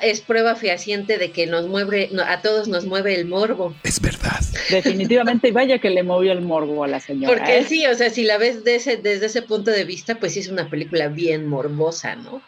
[0.00, 3.74] Es prueba fehaciente de que nos mueve, a todos nos mueve el morbo.
[3.84, 4.40] Es verdad.
[4.68, 7.32] Definitivamente, y vaya que le movió el morbo a la señora.
[7.32, 7.64] Porque ¿eh?
[7.64, 10.48] sí, o sea, si la ves ese, desde ese punto de vista, pues sí es
[10.48, 12.42] una película bien morbosa, ¿no?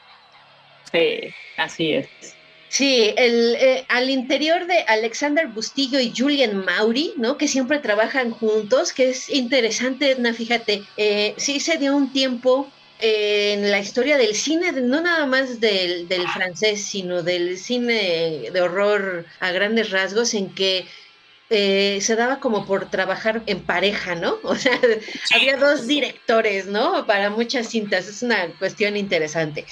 [0.93, 2.09] Sí, así es.
[2.69, 7.39] Sí, el, eh, al interior de Alexander Bustillo y Julian Maury, ¿no?
[7.39, 12.71] Que siempre trabajan juntos, que es interesante, Edna, fíjate, eh, sí se dio un tiempo
[13.01, 19.27] en la historia del cine, no nada más del, francés, sino del cine de horror
[19.41, 20.87] a grandes rasgos, en que
[21.51, 24.39] eh, se daba como por trabajar en pareja, ¿no?
[24.43, 24.81] O sea,
[25.35, 27.07] había dos directores, ¿no?
[27.07, 29.67] Para muchas cintas, es una cuestión interesante.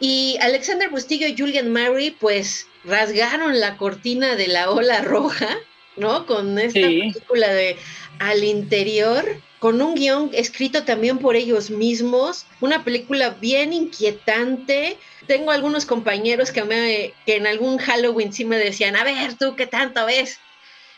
[0.00, 5.58] Y Alexander Bustillo y Julian Murray, pues rasgaron la cortina de la ola roja,
[5.98, 6.26] ¿no?
[6.26, 7.76] Con esta película de
[8.18, 9.24] Al interior
[9.58, 14.96] con un guion escrito también por ellos mismos, una película bien inquietante.
[15.26, 19.56] Tengo algunos compañeros que, me, que en algún Halloween sí me decían, a ver, tú
[19.56, 20.38] qué tanto ves,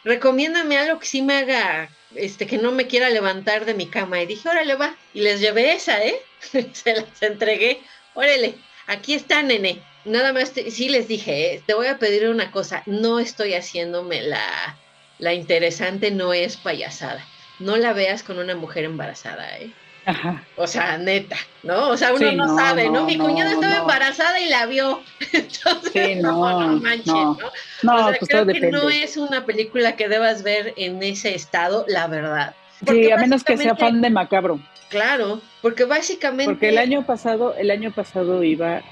[0.05, 4.21] recomiéndame algo que sí me haga, este, que no me quiera levantar de mi cama.
[4.23, 4.95] Y dije, órale, va.
[5.15, 6.21] Y les llevé esa, ¿eh?
[6.73, 7.81] Se las entregué.
[8.15, 8.55] Órale,
[8.87, 9.81] aquí está, nene.
[10.05, 11.63] Nada más, sí les dije, ¿eh?
[11.67, 14.79] te voy a pedir una cosa, no estoy haciéndome la,
[15.21, 17.25] la interesante, no es payasada
[17.61, 19.71] no la veas con una mujer embarazada, ¿eh?
[20.07, 20.43] Ajá.
[20.57, 21.91] O sea, neta, ¿no?
[21.91, 23.05] O sea, uno no, sabe, ¿no?
[23.05, 25.03] Mi cuñada estaba embarazada y la vio.
[25.33, 27.39] Entonces, sí, no, no manches, ¿no?
[27.83, 31.35] No, o sea, pues creo que no es una película que debas ver en ese
[31.35, 32.55] estado, la verdad.
[32.89, 34.59] sí, a menos que sea fan de Macabro.
[34.89, 36.47] Claro, porque básicamente...
[36.47, 38.83] Porque el año pasado, el año pasado iba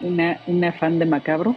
[0.00, 1.56] una, una fan de Macabro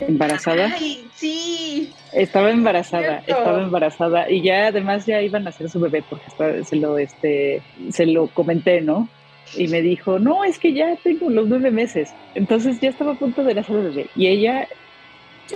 [0.00, 0.72] embarazada.
[0.74, 1.92] Ay, sí.
[2.12, 6.76] Estaba embarazada, estaba embarazada y ya además ya iban a hacer su bebé porque se
[6.76, 9.08] lo este se lo comenté, ¿no?
[9.56, 13.18] Y me dijo, "No, es que ya tengo los nueve meses." Entonces ya estaba a
[13.18, 14.68] punto de nacer el bebé y ella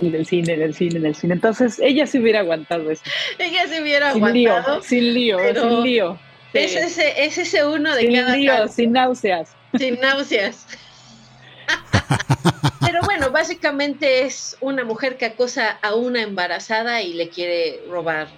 [0.00, 1.34] en el cine, en el cine, en el cine.
[1.34, 3.02] Entonces ella se hubiera aguantado eso.
[3.38, 4.74] Ella se hubiera sin aguantado.
[4.76, 6.18] Lío, sin lío, sin lío.
[6.52, 9.54] Es, ese, es ese uno de sin cada lío, sin náuseas.
[9.76, 10.66] Sin náuseas.
[12.80, 18.28] Pero bueno, básicamente es una mujer que acosa a una embarazada y le quiere robar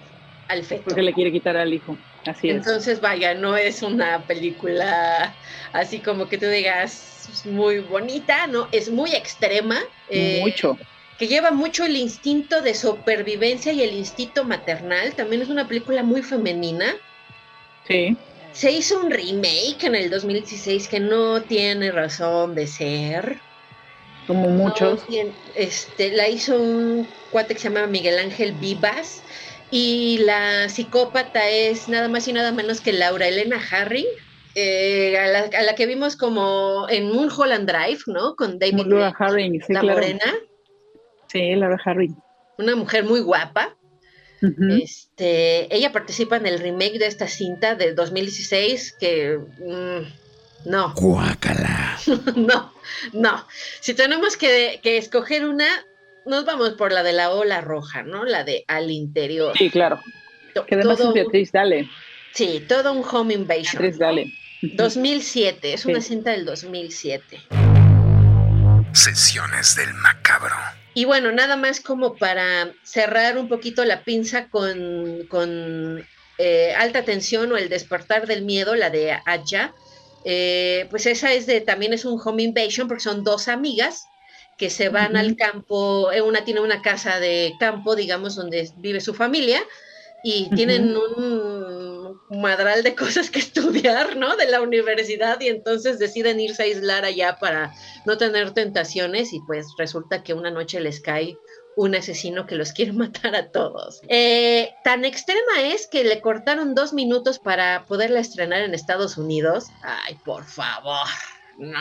[0.47, 0.83] al feto.
[0.85, 1.97] Porque le quiere quitar al hijo.
[2.25, 2.57] Así es.
[2.57, 5.33] Entonces, vaya, no es una película
[5.73, 8.67] así como que tú digas muy bonita, ¿no?
[8.71, 9.79] Es muy extrema.
[10.09, 10.77] Eh, mucho.
[11.17, 15.13] Que lleva mucho el instinto de supervivencia y el instinto maternal.
[15.13, 16.95] También es una película muy femenina.
[17.87, 18.15] Sí.
[18.57, 23.39] Se hizo un remake en el 2016 que no tiene razón de ser.
[24.25, 25.05] Como muchos.
[25.53, 29.21] este, la hizo un cuate que se llama Miguel Ángel Vivas.
[29.69, 34.07] Y la psicópata es nada más y nada menos que Laura Elena Harry,
[34.55, 38.35] eh, a, la, que vimos como en Mulholland Drive, ¿no?
[38.35, 40.33] Con David Laura Harry, sí, la morena.
[41.27, 42.09] Sí, Laura Harry.
[42.57, 43.76] Una mujer muy guapa.
[44.41, 50.93] Este, ella participa en el remake de esta cinta de 2016 que mm, no.
[50.95, 51.97] Guácala.
[52.35, 52.73] no,
[53.13, 53.47] no.
[53.79, 55.67] Si tenemos que, escoger una,
[56.25, 58.25] nos vamos por la de la ola roja, ¿no?
[58.25, 59.57] La de al interior.
[59.57, 60.01] Sí, claro.
[60.67, 61.89] Que además es Beatriz Dale.
[62.33, 63.81] Sí, todo un home invasion.
[63.81, 64.33] Beatriz Dale.
[64.61, 67.41] 2007, es una cinta del 2007.
[68.91, 70.55] Sesiones del macabro.
[70.97, 76.03] Y bueno, nada más como para cerrar un poquito la pinza con, con
[76.39, 79.75] eh, Alta Tensión o El Despertar del Miedo, la de Aya,
[80.25, 84.07] eh, pues esa es de, también es un home invasion porque son dos amigas
[84.57, 88.99] que se van al campo, eh, una tiene una casa de campo, digamos, donde vive
[88.99, 89.61] su familia,
[90.23, 91.96] y tienen un
[92.29, 94.35] madral de cosas que estudiar, ¿no?
[94.35, 97.73] De la universidad y entonces deciden irse a aislar allá para
[98.05, 101.37] no tener tentaciones y pues resulta que una noche les cae
[101.75, 104.01] un asesino que los quiere matar a todos.
[104.09, 109.67] Eh, tan extrema es que le cortaron dos minutos para poderla estrenar en Estados Unidos.
[109.83, 111.07] Ay, por favor.
[111.57, 111.79] ¿no?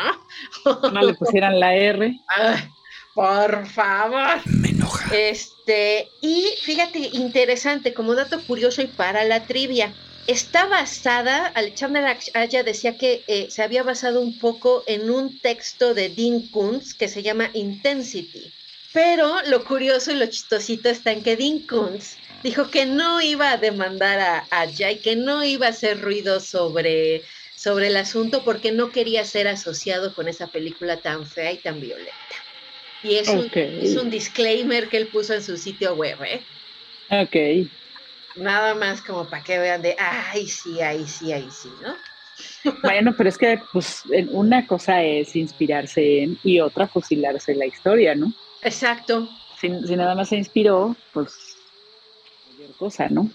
[0.92, 2.12] No le pusieran la R.
[3.14, 4.40] por favor.
[4.46, 5.14] Me enoja.
[5.14, 9.92] Este, y fíjate, interesante, como dato curioso y para la trivia.
[10.26, 15.94] Está basada, Alexander Aya decía que eh, se había basado un poco en un texto
[15.94, 18.52] de Dean Kuntz que se llama Intensity.
[18.92, 23.52] Pero lo curioso y lo chistosito está en que Dean Kuntz dijo que no iba
[23.52, 27.22] a demandar a Aya y que no iba a hacer ruido sobre
[27.54, 31.80] sobre el asunto porque no quería ser asociado con esa película tan fea y tan
[31.80, 32.12] violenta.
[33.02, 36.40] Y es, un, es un disclaimer que él puso en su sitio web, ¿eh?
[37.10, 37.68] Ok.
[38.36, 41.94] Nada más como para que vean de, ay, sí, ahí sí, ahí sí, ¿no?
[42.82, 48.14] Bueno, pero es que pues una cosa es inspirarse en y otra fusilarse la historia,
[48.14, 48.32] ¿no?
[48.62, 49.28] Exacto.
[49.58, 51.56] Si, si nada más se inspiró, pues
[52.44, 53.30] cualquier cosa, ¿no?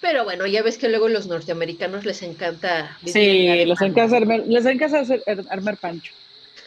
[0.00, 2.98] Pero bueno, ya ves que luego los norteamericanos les encanta.
[3.04, 6.12] Sí, les encanta, armar, les encanta hacer, armar pancho.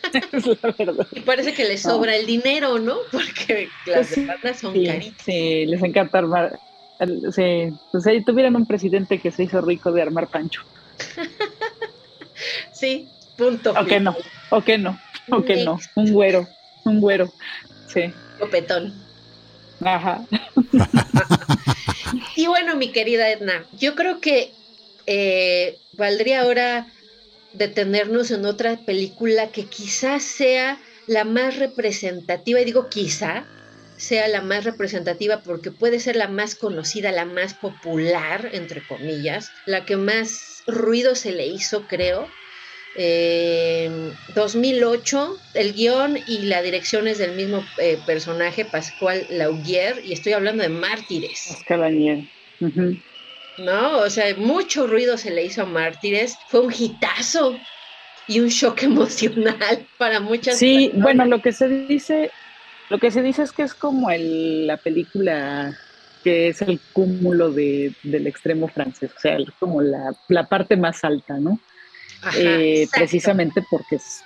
[0.31, 1.07] es la verdad.
[1.11, 2.97] Y parece que les sobra el dinero, ¿no?
[3.11, 5.25] Porque las pues demandas son sí, caritas.
[5.25, 6.59] Sí, les encanta armar.
[7.33, 10.63] Sí, pues ahí tuvieran un presidente que se hizo rico de armar pancho.
[12.73, 13.73] sí, punto.
[13.77, 14.15] O que no,
[14.49, 14.97] o que no,
[15.29, 15.79] o que no.
[15.95, 16.47] Un güero,
[16.85, 17.31] un güero.
[17.87, 18.13] Sí.
[18.39, 18.93] Copetón.
[19.81, 20.25] Ajá.
[22.35, 24.51] y bueno, mi querida Edna, yo creo que
[25.05, 26.87] eh, valdría ahora
[27.53, 33.45] detenernos en otra película que quizás sea la más representativa, y digo quizá
[33.97, 39.51] sea la más representativa porque puede ser la más conocida, la más popular, entre comillas,
[39.65, 42.27] la que más ruido se le hizo, creo,
[44.35, 50.13] 2008, eh, el guion y la dirección es del mismo eh, personaje, Pascual Laugier, y
[50.13, 51.45] estoy hablando de Mártires.
[51.49, 51.83] Pascual
[53.57, 57.59] No, o sea, mucho ruido se le hizo a Mártires, fue un hitazo
[58.27, 62.31] y un shock emocional para muchas Sí, bueno, lo que se dice,
[62.89, 65.75] lo que se dice es que es como el, la película
[66.23, 71.03] que es el cúmulo de, del extremo francés, o sea, como la, la parte más
[71.03, 71.59] alta, ¿no?
[72.35, 74.23] Eh, precisamente porque es,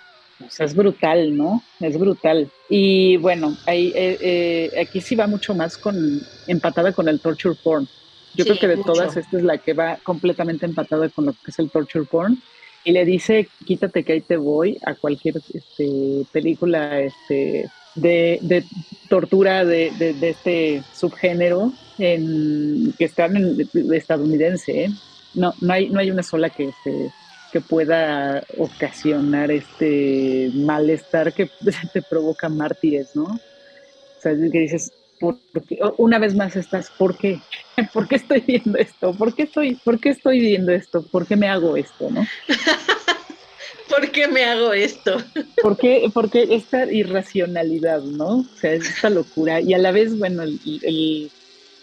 [0.57, 1.61] es brutal, ¿no?
[1.81, 2.49] Es brutal.
[2.69, 7.57] Y bueno, ahí, eh, eh, aquí sí va mucho más con empatada con el torture
[7.61, 7.87] porn.
[8.35, 11.51] Yo creo que de todas, esta es la que va completamente empatada con lo que
[11.51, 12.41] es el torture porn.
[12.85, 18.63] Y le dice, quítate que ahí te voy a cualquier este, película este, de,
[19.09, 24.89] tortura de, este subgénero que están en estadounidense.
[25.33, 27.11] No, no, hay, no hay una sola que, este,
[27.51, 31.49] que pueda ocasionar este malestar que
[31.93, 33.23] te provoca mártires, ¿no?
[33.23, 34.91] O sea, que dices,
[35.97, 37.39] una vez más estás, ¿por qué?
[37.93, 39.13] ¿Por qué estoy viendo esto?
[39.13, 41.01] ¿Por qué estoy, por qué estoy viendo esto?
[41.03, 42.25] ¿Por qué me hago esto, no?
[43.89, 45.17] ¿Por qué me hago esto?
[45.61, 48.39] ¿Por qué, porque esta irracionalidad, ¿no?
[48.39, 51.31] O sea, esta locura y a la vez, bueno, el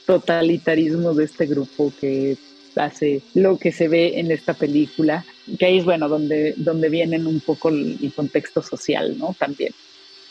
[0.07, 2.37] totalitarismo de este grupo que
[2.77, 5.25] hace lo que se ve en esta película,
[5.59, 9.35] que ahí es bueno donde, donde vienen un poco el, contexto social, ¿no?
[9.39, 9.73] También.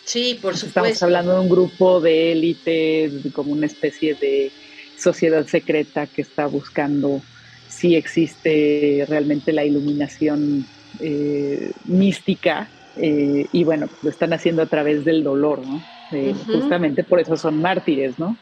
[0.04, 0.80] Sí, por supuesto.
[0.80, 4.52] Estamos hablando de un grupo de élite, como una especie de
[4.98, 7.22] sociedad secreta que está buscando
[7.68, 10.66] si existe realmente la iluminación
[11.00, 15.84] eh, mística eh, y bueno, lo están haciendo a través del dolor, ¿no?
[16.12, 18.38] Eh, justamente por eso son mártires, ¿no?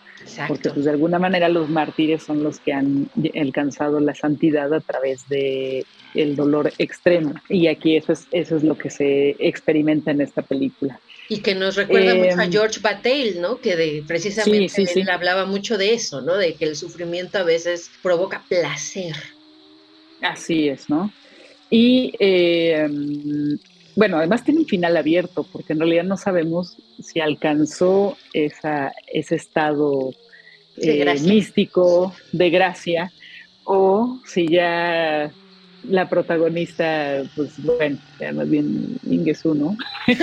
[0.48, 4.80] Porque pues, de alguna manera los mártires son los que han alcanzado la santidad a
[4.80, 7.34] través de el dolor extremo.
[7.50, 11.00] Y aquí eso es, eso es lo que se experimenta en esta película.
[11.30, 13.60] Y que nos recuerda mucho a em, George Bataille, ¿no?
[13.60, 16.36] Que de, precisamente él hablaba mucho de eso, ¿no?
[16.36, 19.16] De que el sufrimiento a veces provoca placer.
[20.22, 21.12] Así es, ¿no?
[21.76, 23.57] Y em,
[23.95, 29.38] bueno, además tiene un final abierto, porque en realidad no sabemos si alcanzó esa, ese
[29.38, 30.11] estado
[30.78, 33.11] eh, místico de gracia
[33.63, 35.32] o si ya
[35.89, 39.76] la protagonista, pues bueno, ya más bien Ingesu, ¿no?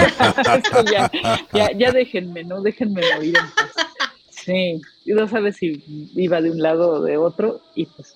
[0.93, 1.11] ya,
[1.53, 2.63] ya, ya, déjenme, ¿no?
[2.63, 3.89] Déjenme morir en paz.
[4.31, 5.83] Sí, y no sabes si
[6.15, 8.15] iba de un lado o de otro y pues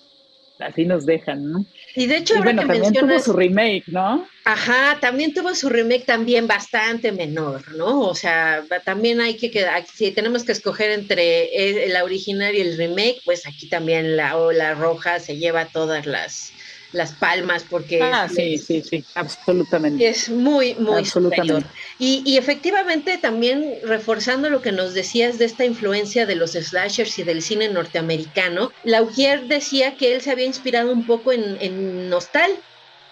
[0.58, 1.66] así nos dejan, ¿no?
[1.96, 4.26] Y de hecho, bueno, también tuvo su remake, ¿no?
[4.44, 8.00] Ajá, también tuvo su remake también bastante menor, ¿no?
[8.00, 12.76] O sea, también hay que quedar, si tenemos que escoger entre la original y el
[12.76, 16.52] remake, pues aquí también la ola roja se lleva todas las,
[16.94, 20.08] las palmas porque ah, sí, sí, sí, absolutamente.
[20.08, 21.68] Es muy, muy absolutamente.
[21.98, 27.18] Y, y, efectivamente también reforzando lo que nos decías de esta influencia de los slashers
[27.18, 32.08] y del cine norteamericano, Laugier decía que él se había inspirado un poco en, en
[32.08, 32.52] Nostal,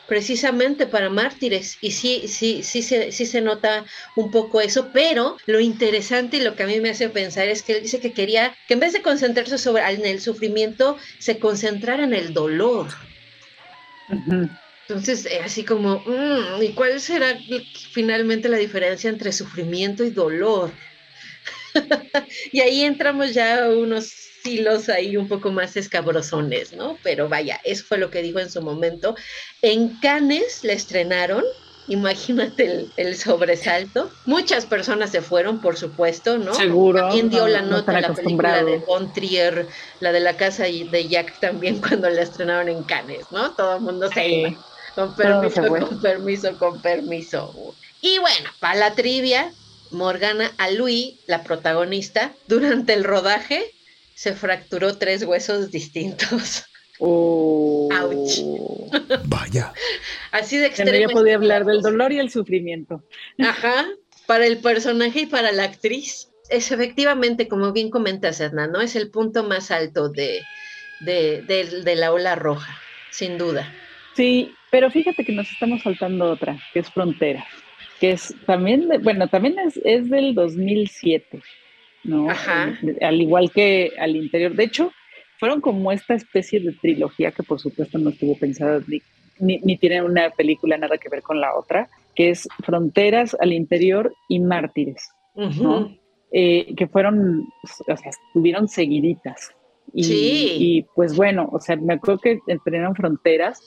[0.07, 5.37] precisamente para mártires y sí, sí, sí, sí, sí se nota un poco eso, pero
[5.47, 8.13] lo interesante y lo que a mí me hace pensar es que él dice que
[8.13, 12.89] quería que en vez de concentrarse sobre en el sufrimiento, se concentrara en el dolor.
[14.89, 17.39] Entonces, eh, así como, mm, ¿y cuál será
[17.93, 20.71] finalmente la diferencia entre sufrimiento y dolor?
[22.53, 24.13] y ahí entramos ya unos
[24.45, 26.99] hilos ahí un poco más escabrosones, ¿no?
[27.03, 29.15] Pero vaya, eso fue lo que dijo en su momento.
[29.63, 31.45] En Cannes la estrenaron,
[31.89, 34.11] imagínate el, sobresalto.
[34.27, 36.55] Muchas personas se fueron, por supuesto, ¿no?
[36.55, 37.01] Seguro.
[37.01, 39.67] También dio la nota la película de Von Trier,
[40.01, 43.53] la de la casa de Jack también cuando la estrenaron en Cannes, ¿no?
[43.53, 44.67] Todo el mundo se iba.
[44.95, 47.75] Con permiso, con permiso, con permiso.
[48.03, 49.53] Y bueno, para la trivia,
[49.91, 53.73] Morgana Alui, la protagonista, durante el rodaje
[54.15, 56.65] se fracturó tres huesos distintos.
[57.05, 57.89] Oh.
[59.27, 59.73] Vaya.
[60.31, 60.93] Así de extremo.
[60.93, 63.03] Ella podía hablar del dolor y el sufrimiento.
[63.39, 63.87] Ajá,
[64.27, 66.29] para el personaje y para la actriz.
[66.49, 68.81] Es efectivamente, como bien comentas, Edna, ¿no?
[68.81, 70.43] Es el punto más alto de,
[71.01, 72.79] de, la ola roja,
[73.11, 73.73] sin duda.
[74.15, 77.45] Sí, pero fíjate que nos estamos saltando otra, que es Frontera,
[78.01, 81.41] que es también, bueno, también es, es del 2007,
[82.05, 82.31] ¿no?
[82.31, 82.79] Ajá.
[83.01, 84.55] Al igual que al interior.
[84.55, 84.93] De hecho,
[85.43, 90.01] fueron como esta especie de trilogía que por supuesto no estuvo pensada ni, ni, tiene
[90.01, 95.11] una película nada que ver con la otra, que es Fronteras al interior y Mártires,
[95.35, 95.99] ¿no?
[96.31, 97.49] Eh, que fueron,
[97.89, 99.51] o sea, estuvieron seguiditas.
[99.93, 100.57] Y, sí.
[100.61, 103.61] y pues bueno, o sea, me acuerdo que estrenaron Fronteras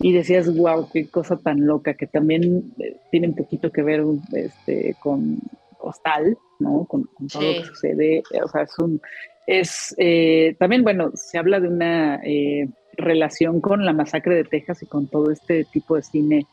[0.00, 4.02] y decías, wow, qué cosa tan loca, que también eh, tiene un poquito que ver
[4.32, 5.40] este, con
[5.78, 6.86] Hostal, ¿no?
[6.86, 8.98] Con, todo lo que sucede, o sea, es un,
[9.46, 14.82] es eh, también, bueno, se habla de una eh, relación con la masacre de Texas
[14.82, 16.46] y con todo este tipo de cine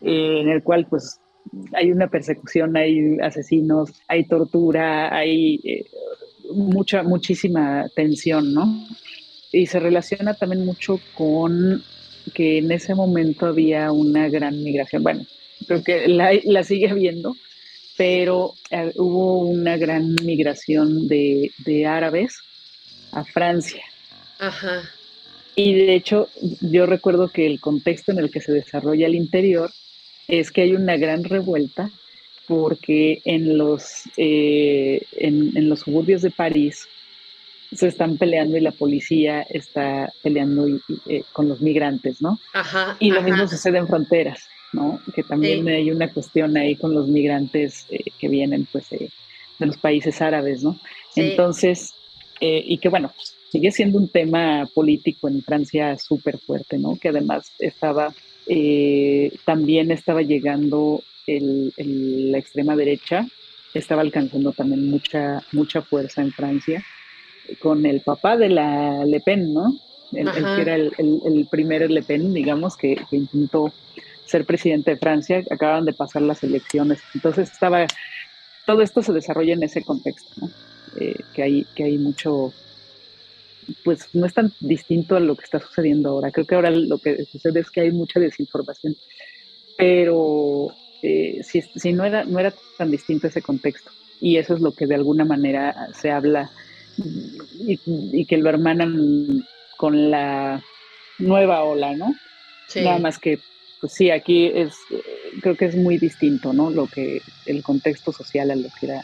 [0.00, 1.20] eh, en el cual pues
[1.74, 5.84] hay una persecución, hay asesinos, hay tortura, hay
[6.52, 8.86] mucha, muchísima tensión, ¿no?
[9.50, 11.82] Y se relaciona también mucho con
[12.34, 15.02] que en ese momento había una gran migración.
[15.02, 15.22] Bueno,
[15.66, 17.34] creo que la, la sigue habiendo,
[17.98, 21.50] pero eh, hubo una gran migración de,
[21.86, 22.38] árabes
[23.10, 23.82] a Francia.
[24.38, 24.88] Ajá.
[25.56, 26.28] Y de hecho,
[26.60, 29.72] yo recuerdo que el contexto en el que se desarrolla el interior
[30.28, 31.90] es que hay una gran revuelta
[32.46, 36.86] porque en los, eh, en, los suburbios de París
[37.74, 40.68] se están peleando y la policía está peleando
[41.06, 42.38] eh, con los migrantes, ¿no?
[42.54, 44.48] Ajá, y lo mismo sucede en fronteras.
[44.72, 45.00] ¿No?
[45.14, 49.10] Que también hay una cuestión ahí con los migrantes eh, que vienen, pues, eh,
[49.58, 50.78] de los países árabes, ¿no?
[51.16, 51.94] Entonces,
[52.40, 56.96] eh, y que bueno, pues, sigue siendo un tema político en Francia súper fuerte, ¿no?
[56.96, 58.14] Que además estaba,
[59.44, 63.26] también estaba llegando la extrema derecha,
[63.74, 66.82] estaba alcanzando también mucha, mucha fuerza en Francia
[67.58, 69.74] con el papá de la Le Pen, ¿no?
[70.12, 73.72] El, que era el, primer Le Pen, digamos, que, que intentó
[74.28, 77.00] ser presidente de Francia, acaban de pasar las elecciones.
[77.14, 77.86] Entonces estaba,
[78.66, 80.50] todo esto se desarrolla en ese contexto, ¿no?
[81.00, 82.52] Eh, que, hay, que hay mucho,
[83.84, 86.30] pues no es tan distinto a lo que está sucediendo ahora.
[86.30, 88.96] Creo que ahora lo que sucede es que hay mucha desinformación,
[89.76, 90.72] pero
[91.02, 93.90] eh, si, si, no, era, no era tan distinto ese contexto.
[94.20, 96.50] Y eso es lo que de alguna manera se habla
[97.60, 100.60] y, y que lo hermanan con la
[101.18, 102.12] nueva ola, ¿no?
[102.66, 102.80] Sí.
[102.82, 103.38] Nada más que
[103.80, 104.74] pues sí, aquí es,
[105.40, 106.70] creo que es muy distinto, ¿no?
[106.70, 109.02] Lo que, el contexto social a lo que era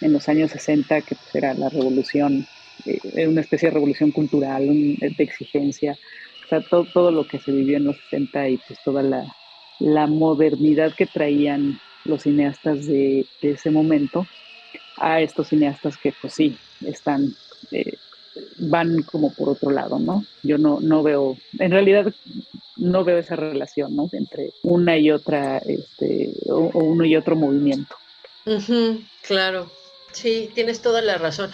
[0.00, 2.46] en los años 60, que pues era la revolución,
[2.84, 5.96] eh, una especie de revolución cultural, de exigencia,
[6.44, 10.06] o sea, todo, todo lo que se vivió en los 60 y pues toda la,
[10.06, 14.26] modernidad que traían los cineastas de, ese momento
[14.96, 17.34] a estos cineastas que pues sí, están...
[17.72, 17.96] Eh,
[18.58, 20.24] van como por otro lado, ¿no?
[20.42, 22.12] Yo no, no veo, en realidad
[22.76, 24.08] no veo esa relación, ¿no?
[24.12, 27.96] Entre una y otra, este, o, uno y otro movimiento.
[29.22, 29.70] claro,
[30.12, 31.50] sí, tienes toda la razón.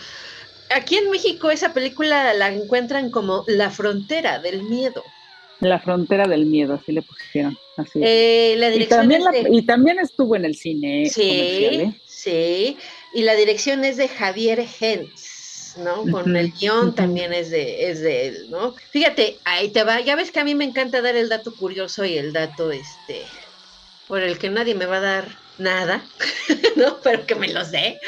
[0.71, 5.03] Aquí en México esa película la encuentran como La frontera del miedo.
[5.61, 7.57] La frontera del miedo, así le pusieron.
[7.77, 11.09] Así eh, la y, también y, también estuvo en el cine.
[11.09, 12.01] Sí, ¿eh?
[12.05, 12.77] sí.
[13.15, 14.59] Y la dirección es de Javier
[15.77, 16.05] ¿no?
[16.11, 18.75] Con el guion también es de, es de él, ¿no?
[18.91, 20.01] Fíjate, ahí te va.
[20.01, 23.23] Ya ves que a mí me encanta dar el dato curioso y el dato, este,
[24.09, 26.05] por el que nadie me va a dar nada,
[26.77, 27.01] ¿no?
[27.03, 27.99] Pero que me los dé.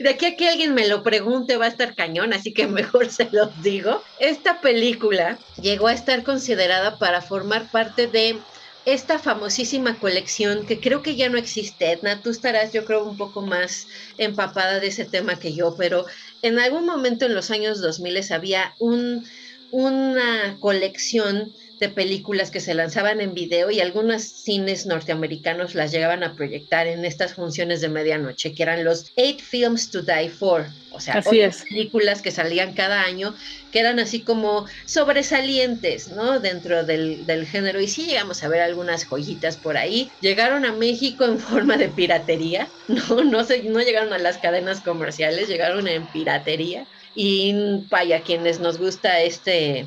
[0.00, 3.10] De aquí a que alguien me lo pregunte va a estar cañón, así que mejor
[3.10, 4.02] se los digo.
[4.18, 8.38] Esta película llegó a estar considerada para formar parte de
[8.84, 13.16] esta famosísima colección que creo que ya no existe, Edna, tú estarás yo creo un
[13.16, 16.06] poco más empapada de ese tema que yo, pero
[16.42, 19.24] en algún momento en los años 2000 había un,
[19.70, 26.22] una colección de películas que se lanzaban en video y algunos cines norteamericanos las llegaban
[26.22, 30.66] a proyectar en estas funciones de medianoche, que eran los Eight Films to Die For,
[30.92, 33.34] o sea, películas que salían cada año,
[33.72, 36.38] que eran así como sobresalientes, ¿no?
[36.38, 37.80] Dentro del, del género.
[37.80, 40.10] Y sí llegamos a ver algunas joyitas por ahí.
[40.20, 43.24] Llegaron a México en forma de piratería, ¿no?
[43.24, 46.86] No, se, no llegaron a las cadenas comerciales, llegaron en piratería.
[47.14, 47.54] Y
[47.88, 49.86] vaya, quienes nos gusta este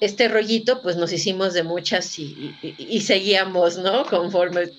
[0.00, 4.06] este rollito, pues nos hicimos de muchas y, seguíamos, ¿no?
[4.06, 4.70] Conforme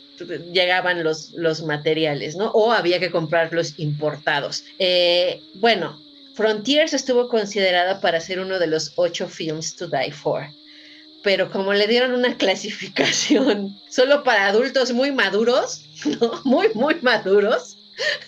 [0.52, 2.50] llegaban los, los, materiales, ¿no?
[2.52, 4.64] O había que comprarlos importados.
[4.80, 6.00] Eh, bueno,
[6.34, 10.48] Frontiers estuvo considerada para ser uno de los ocho films to die for.
[11.24, 15.84] Pero como le dieron una clasificación solo para adultos muy maduros,
[16.20, 16.42] ¿no?
[16.44, 17.78] Muy, muy maduros,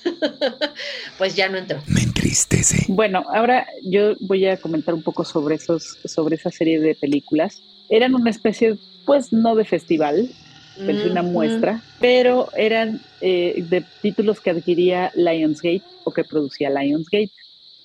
[1.17, 1.82] pues ya no entró.
[1.88, 2.86] Me entristece.
[2.88, 7.61] Bueno, ahora yo voy a comentar un poco sobre esos, sobre esa serie de películas.
[7.89, 10.30] Eran una especie, pues no de festival,
[10.78, 17.32] pero una muestra, pero eran eh, de títulos que adquiría Lionsgate o que producía Lionsgate.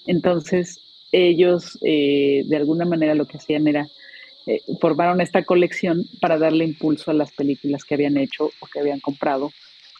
[0.07, 0.80] Entonces,
[1.12, 3.86] ellos eh, de alguna manera lo que hacían era
[4.47, 8.80] eh, formaron esta colección para darle impulso a las películas que habían hecho o que
[8.80, 9.53] habían comprado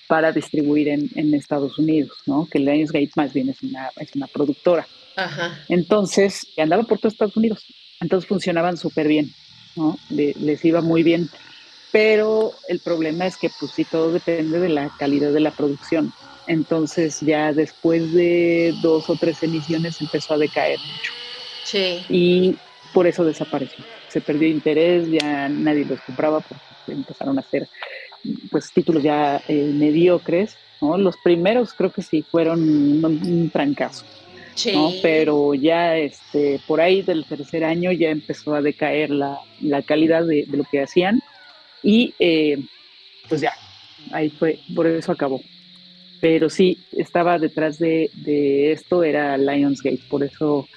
[0.09, 2.49] para distribuir en, en, Estados Unidos, ¿no?
[2.51, 4.87] Que Lionsgate más bien es una, es una productora.
[5.15, 5.61] Ajá.
[5.69, 7.65] Entonces, andaba por todo Estados Unidos.
[8.01, 9.33] Entonces funcionaban súper bien,
[9.77, 9.99] ¿no?
[10.09, 11.29] les iba muy bien.
[11.91, 16.13] Pero el problema es que, pues sí, todo depende de la calidad de la producción.
[16.47, 21.13] Entonces, ya después de dos o tres emisiones empezó a decaer mucho.
[21.65, 22.05] Sí.
[22.09, 22.57] Y
[22.93, 23.85] por eso desapareció.
[24.09, 27.69] Se perdió interés, ya nadie los compraba porque empezaron a hacer
[28.51, 30.97] pues títulos ya eh, mediocres, ¿no?
[30.99, 32.61] Los primeros creo que sí fueron
[33.05, 34.05] un, fracaso,
[34.73, 34.93] ¿no?
[35.03, 39.39] Pero ya este, por ahí del tercer año ya empezó a decaer la,
[39.85, 41.21] calidad de, lo que hacían
[41.83, 42.59] y eh,
[43.29, 43.53] pues ya,
[44.13, 45.43] ahí fue, por eso acabó.
[46.21, 48.11] Pero sí, estaba detrás de,
[48.73, 50.69] esto, era Lionsgate, por eso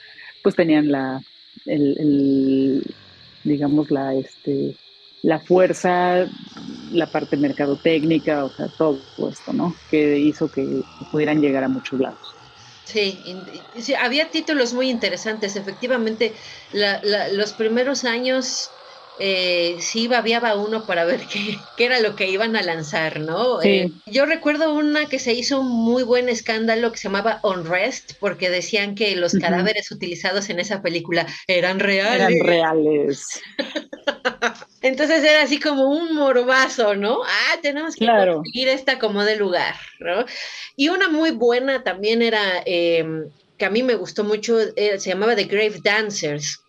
[0.44, 1.22] pues tenían la,
[1.66, 2.84] el
[3.44, 4.76] digamos, la, este,
[5.24, 6.28] la fuerza,
[6.92, 9.80] la parte mercadotécnica, o sea, todo esto, ¿no?
[9.88, 12.36] Que hizo que pudieran llegar a muchos lados.
[12.86, 13.24] Sí,
[14.00, 15.56] había títulos muy interesantes.
[15.56, 16.36] Efectivamente,
[16.74, 18.81] los primeros años
[19.20, 23.62] eh, sí babiaba uno para ver qué, qué, era lo que iban a lanzar, ¿no?
[23.62, 28.14] Eh, yo recuerdo una que se hizo un muy buen escándalo que se llamaba Unrest,
[28.20, 32.30] porque decían que los cadáveres utilizados en esa película eran reales.
[32.30, 33.42] Eran reales.
[34.82, 37.20] Entonces era así como un morbazo, ¿no?
[37.24, 40.26] Ah, tenemos que conseguir esta como de lugar, ¿no?
[40.76, 45.12] Y una muy buena también era, em, que a mí me gustó mucho, eh, se
[45.12, 46.60] llamaba The Grave Dancers,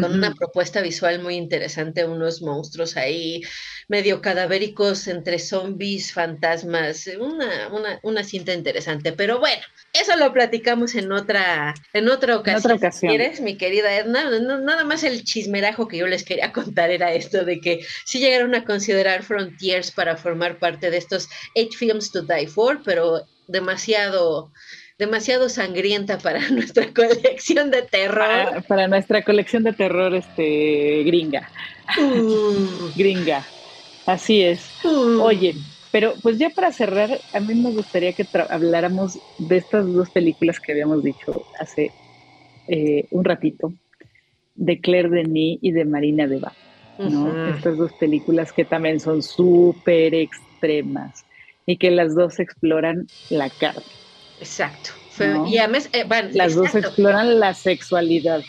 [0.00, 3.42] con una propuesta visual muy interesante, unos monstruos ahí
[3.88, 9.12] medio cadavéricos entre zombies, fantasmas, una, una, una cinta interesante.
[9.12, 12.90] Pero bueno, eso lo platicamos en otra, en otra ocasión.
[13.00, 14.30] ¿Quieres, mi querida Edna?
[14.40, 18.54] nada más el chismerajo que yo les quería contar era esto de que sí llegaron
[18.54, 24.50] a considerar Frontiers para formar parte de estos Eight Films to Die For, pero demasiado
[25.04, 28.62] demasiado sangrienta para nuestra colección de terror.
[28.66, 31.48] Para, nuestra colección de terror este gringa.
[31.98, 32.90] Uh.
[32.96, 33.44] gringa.
[34.06, 34.60] Así es.
[34.84, 35.20] Uh.
[35.22, 35.54] Oye,
[35.92, 40.58] pero pues ya para cerrar, a mí me gustaría que habláramos de estas dos películas
[40.58, 41.92] que habíamos dicho hace
[42.68, 43.72] eh, un ratito,
[44.54, 46.52] de Claire Denis y de Marina Deva.
[46.98, 47.48] ¿no?
[47.48, 51.24] Estas dos películas que también son súper extremas
[51.66, 53.82] y que las dos exploran la carne.
[54.44, 54.90] Exacto.
[55.46, 58.42] Y además, eh, Las dos exploran la sexualidad,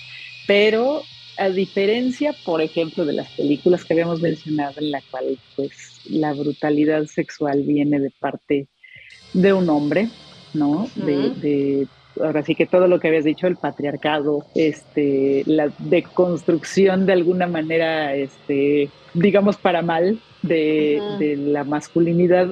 [0.47, 1.03] pero
[1.37, 6.33] a diferencia, por ejemplo, de las películas que habíamos mencionado, en la cual pues la
[6.33, 8.67] brutalidad sexual viene de parte
[9.33, 10.09] de un hombre,
[10.53, 10.89] ¿no?
[10.95, 11.87] de,
[12.21, 17.47] ahora sí que todo lo que habías dicho, el patriarcado, este, la deconstrucción de alguna
[17.47, 22.49] manera, este, digamos para mal, de, de la masculinidad,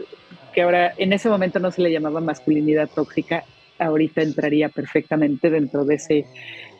[0.54, 3.44] que ahora en ese momento no se le llamaba masculinidad tóxica,
[3.80, 6.26] ahorita entraría perfectamente dentro de ese,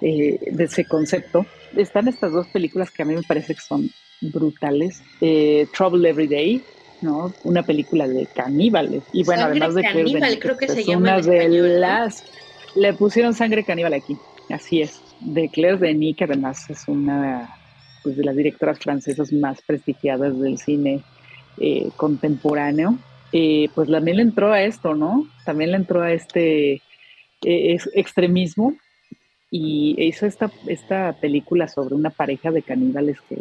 [0.02, 1.46] eh, de ese concepto.
[1.76, 3.90] Están estas dos películas que a mí me parece que son
[4.22, 5.02] brutales.
[5.22, 6.62] Eh, Trouble Every Day,
[7.02, 7.34] ¿no?
[7.44, 9.04] Una película de caníbales.
[9.12, 12.24] Y bueno, además de que, creo que se llama una de las
[12.76, 14.18] le pusieron sangre caníbal aquí.
[14.50, 15.00] Así es.
[15.20, 17.56] De Claire Denis, que además es una
[18.02, 21.02] pues, de las directoras francesas más prestigiadas del cine
[21.58, 22.98] eh, contemporáneo.
[23.74, 25.28] Pues también le entró a esto, ¿no?
[25.46, 26.82] También le entró a este
[27.46, 28.76] eh, extremismo
[29.52, 33.38] y hizo esta, esta película sobre una pareja de caníbales que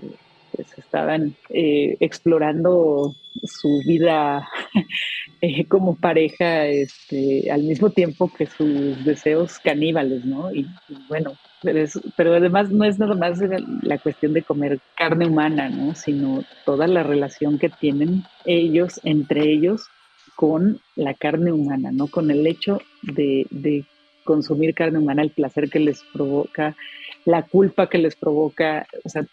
[0.54, 3.14] pues, estaban eh, explorando
[3.44, 4.46] su vida
[5.40, 10.54] eh, como pareja este, al mismo tiempo que sus deseos caníbales, ¿no?
[10.54, 10.66] Y,
[11.08, 11.32] bueno,
[11.62, 11.84] pero,
[12.16, 13.40] pero, además no es nada más
[13.82, 15.94] la cuestión de comer carne humana, ¿no?
[15.94, 19.88] Sino toda la relación que tienen ellos, entre ellos,
[20.36, 22.06] con la carne humana, ¿no?
[22.08, 23.84] Con el hecho de, de
[24.24, 26.76] consumir carne humana, el placer que les provoca,
[27.24, 29.24] la culpa que les provoca, o sea,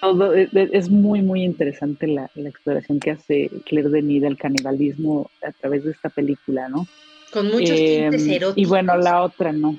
[0.00, 5.30] todo, e, e, es muy, muy interesante la, exploración que hace Claire Denis del canibalismo
[5.42, 6.86] a través de esta película, ¿no?
[7.32, 8.56] Con muchos tintes eróticos.
[8.56, 9.76] Y bueno, la otra, ¿no?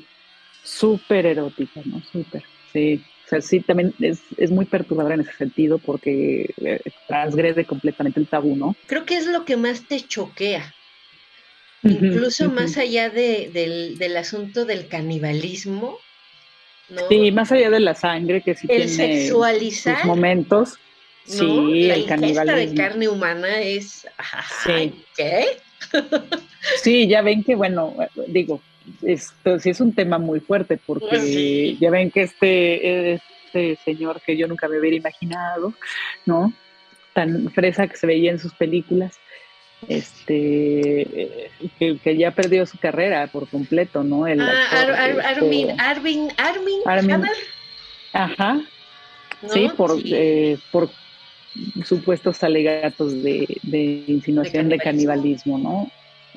[0.65, 2.01] Súper erótica, ¿no?
[2.11, 2.43] Súper,
[2.73, 3.01] sí.
[3.25, 8.19] O sea, sí, también es, es, muy perturbadora en ese sentido porque eh, transgrede completamente
[8.19, 8.75] el tabú, ¿no?
[8.85, 10.73] Creo que es lo que más te choquea.
[11.83, 15.99] Incluso más allá de, del, asunto del canibalismo.
[16.89, 17.07] ¿no?
[17.09, 20.73] Sí, más allá de la sangre que sí el tiene sexualizar, sus momentos.
[21.25, 22.57] Sí, el canibalismo.
[22.57, 24.07] de carne humana es.
[24.65, 24.93] Sí.
[25.15, 25.45] ¿Qué?
[26.81, 27.95] sí, ya ven que, bueno,
[28.27, 28.61] digo,
[29.01, 34.21] esto sí es un tema muy fuerte porque pues ya ven que este, este señor
[34.21, 35.73] que yo nunca me hubiera imaginado,
[36.25, 36.53] ¿no?
[37.13, 39.17] Tan fresa que se veía en sus películas,
[39.87, 44.27] este que, ya perdió su carrera por completo, ¿no?
[44.27, 44.53] El ah,
[45.23, 46.29] Armin, Armin,
[46.85, 47.23] Armin,
[48.13, 48.61] Ajá.
[49.49, 50.89] Sí, por, eh, por
[51.83, 55.91] supuestos alegatos de, de insinuación de canibalismo, ¿no?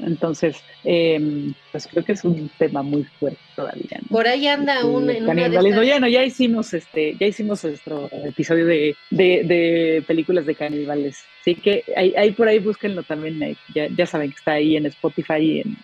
[0.04, 4.00] Entonces, em, pues creo que es un tema muy fuerte todavía.
[4.10, 5.82] Por ahí anda este, un canibalismo.
[5.82, 11.18] Ya no, ya hicimos este, ya hicimos nuestro episodio de, de, películas de caníbales.
[11.40, 13.42] Así que ahí, por ahí búsquenlo también.
[13.42, 15.76] Eh, ya, ya, saben que está ahí en Spotify y en,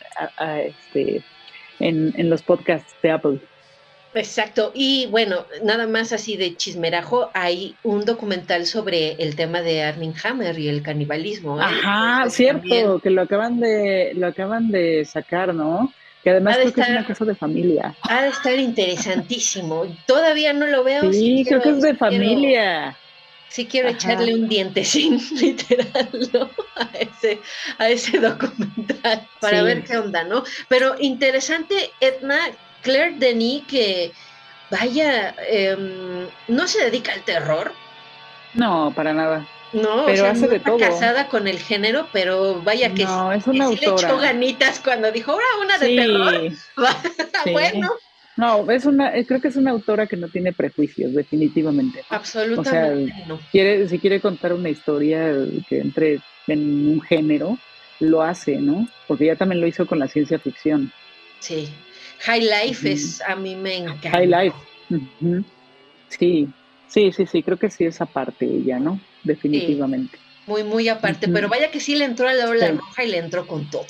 [0.67, 1.23] este,
[1.81, 3.39] en, en los podcasts de Apple.
[4.15, 4.71] Exacto.
[4.75, 10.15] Y bueno, nada más así de chismerajo, hay un documental sobre el tema de Armin
[10.23, 11.61] Hammer y el canibalismo.
[11.61, 11.65] ¿eh?
[11.65, 15.93] Ajá, cierto, que lo acaban de, lo acaban de sacar, ¿no?
[16.23, 17.95] Que además creo que es una cosa de familia.
[18.03, 19.85] Ha de estar interesantísimo.
[20.07, 21.13] Todavía no lo veo.
[21.13, 22.97] Sí, creo que es de familia.
[23.49, 26.09] sí quiero echarle un diente sin literal
[26.77, 27.41] a, ese,
[27.77, 30.45] a ese documental para ver qué onda, ¿no?
[30.69, 32.39] Pero interesante, Edna,
[32.85, 34.13] Claire Denis, que
[34.71, 37.73] vaya, em, no se dedica al terror.
[38.55, 39.45] No, para nada.
[39.73, 40.79] No, pero hace de todo.
[40.79, 45.33] casada con el género, pero vaya que, no, es una le echó ganitas cuando dijo,
[45.33, 46.53] ahora una de terror.
[47.53, 47.91] bueno.
[48.37, 52.05] No, es una, eh, creo que es una autora que no tiene prejuicios, definitivamente.
[52.09, 53.13] Absolutamente.
[53.29, 55.33] O sea, quiere, si quiere contar una historia
[55.69, 57.59] que entre en un género,
[58.01, 58.89] lo hace, ¿no?
[59.07, 60.93] Porque ya también lo hizo con la ciencia ficción.
[61.41, 61.69] Sí.
[62.25, 64.11] High Life es, a mí me encanta.
[64.11, 64.57] High Life.
[66.09, 66.49] Sí,
[66.89, 68.99] sí, sí, sí, creo que sí esa parte ella, ¿no?
[69.23, 70.19] Definitivamente.
[70.47, 73.19] muy, muy aparte, pero vaya que sí le entró a la ola roja y le
[73.19, 73.87] entró con todo.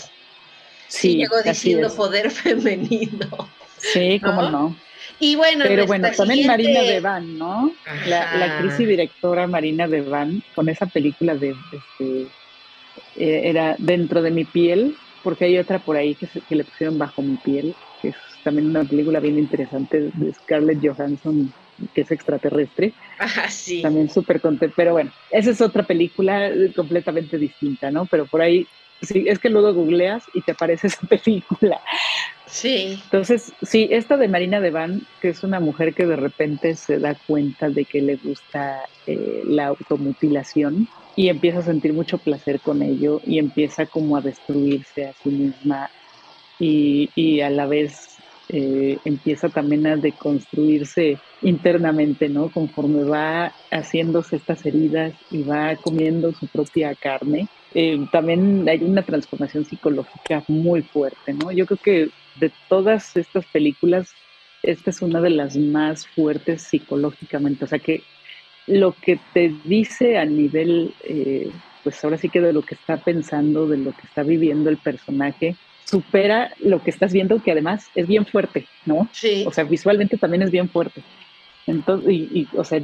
[0.88, 3.48] Sí, llegó diciendo poder femenino.
[3.78, 4.76] Sí, cómo no.
[5.20, 7.72] Y bueno, pero bueno, también Marina de Van, ¿no?
[8.06, 12.22] La, la, actriz y directora Marina Van, con esa película de, este,
[13.16, 16.98] eh, era Dentro de mi piel, porque hay otra por ahí que, que le pusieron
[16.98, 17.74] Bajo mi piel,
[18.04, 21.50] que es también una película bien interesante de Scarlett Johansson,
[21.94, 22.92] que es extraterrestre.
[23.18, 23.80] Ajá, sí.
[23.80, 24.74] También súper contenta.
[24.76, 28.06] Pero bueno, esa es otra película completamente distinta, ¿no?
[28.06, 28.66] Pero por ahí,
[29.00, 31.80] sí, es que luego googleas y te aparece esa película.
[32.46, 33.00] Sí.
[33.04, 37.16] Entonces, sí, esta de Marina Van, que es una mujer que de repente se da
[37.26, 40.86] cuenta de que le gusta eh, la automutilación
[41.16, 45.30] y empieza a sentir mucho placer con ello y empieza como a destruirse a sí
[45.30, 45.90] misma
[46.58, 52.50] y, a la vez eh, empieza también a deconstruirse internamente, ¿no?
[52.50, 57.48] Conforme va haciéndose estas heridas y va comiendo su propia carne.
[57.74, 61.50] Eh, también hay una transformación psicológica muy fuerte, ¿no?
[61.52, 64.12] Yo creo que de todas estas películas,
[64.62, 67.64] esta es una de las más fuertes psicológicamente.
[67.64, 68.02] O sea que
[68.66, 71.50] lo que te dice a nivel, eh,
[71.82, 74.78] pues ahora sí que de lo que está pensando, de lo que está viviendo el
[74.78, 79.08] personaje, supera lo que estás viendo, que además es bien fuerte, ¿no?
[79.12, 79.44] Sí.
[79.46, 81.02] O sea, visualmente también es bien fuerte.
[81.66, 82.80] Entonces, y, o sea,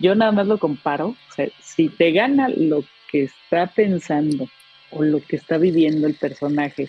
[0.00, 4.48] yo nada más lo comparo, o sea, si te gana lo que está pensando
[4.90, 6.88] o lo que está viviendo el personaje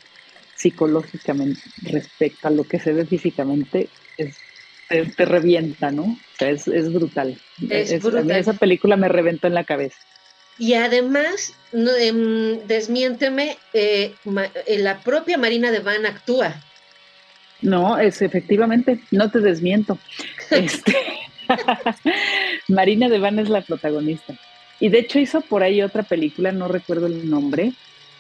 [0.56, 4.38] psicológicamente respecto a lo que se ve físicamente, es,
[4.90, 6.04] te, revienta, ¿no?
[6.04, 7.38] O sea, es, brutal.
[7.70, 8.32] Es, brutal.
[8.32, 9.98] esa película me reventó en la cabeza.
[10.58, 14.14] Y además, em, desmiénteme, eh,
[14.68, 16.54] eh, la propia Marina de Van actúa.
[17.62, 19.98] No, es efectivamente, no te desmiento.
[20.52, 20.96] Este,
[22.68, 24.36] Marina de Van es la protagonista.
[24.80, 27.74] Y de hecho hizo por ahí otra película, no recuerdo el nombre,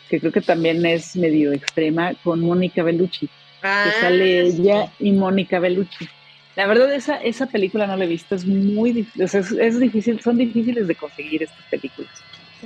[0.09, 3.27] que creo que también es medio extrema, con Mónica Bellucci.
[3.27, 3.31] que
[3.63, 6.07] ah, sale ella y Mónica Bellucci.
[6.55, 10.37] La verdad, esa, esa película no la he visto, es muy difícil, es, difícil, son
[10.37, 12.11] difíciles de conseguir estas películas.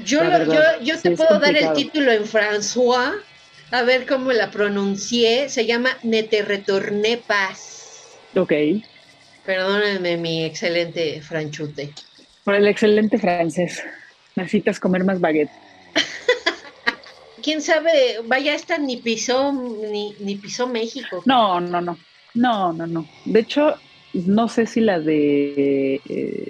[0.04, 0.22] Yo,
[0.84, 3.14] yo, te puedo dar el título en François,
[3.72, 8.20] a ver cómo la pronuncié, se llama Ne te retorné paz.
[8.36, 8.54] Ok.
[9.46, 11.94] Perdónenme mi excelente franchute.
[12.44, 13.84] Por el excelente francés.
[14.36, 15.50] Necesitas comer más baguette.
[17.42, 18.20] ¿Quién sabe?
[18.26, 21.24] Vaya, esta ni pisó, ni, ni pisó México.
[21.26, 21.98] No, no, no.
[22.38, 23.06] No, no, no.
[23.26, 23.76] De hecho,
[24.14, 26.50] no sé si la de eh,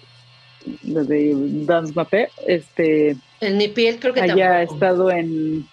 [0.84, 1.34] la de
[1.66, 5.68] Dance Mapé, este el Nipiel creo que haya estado en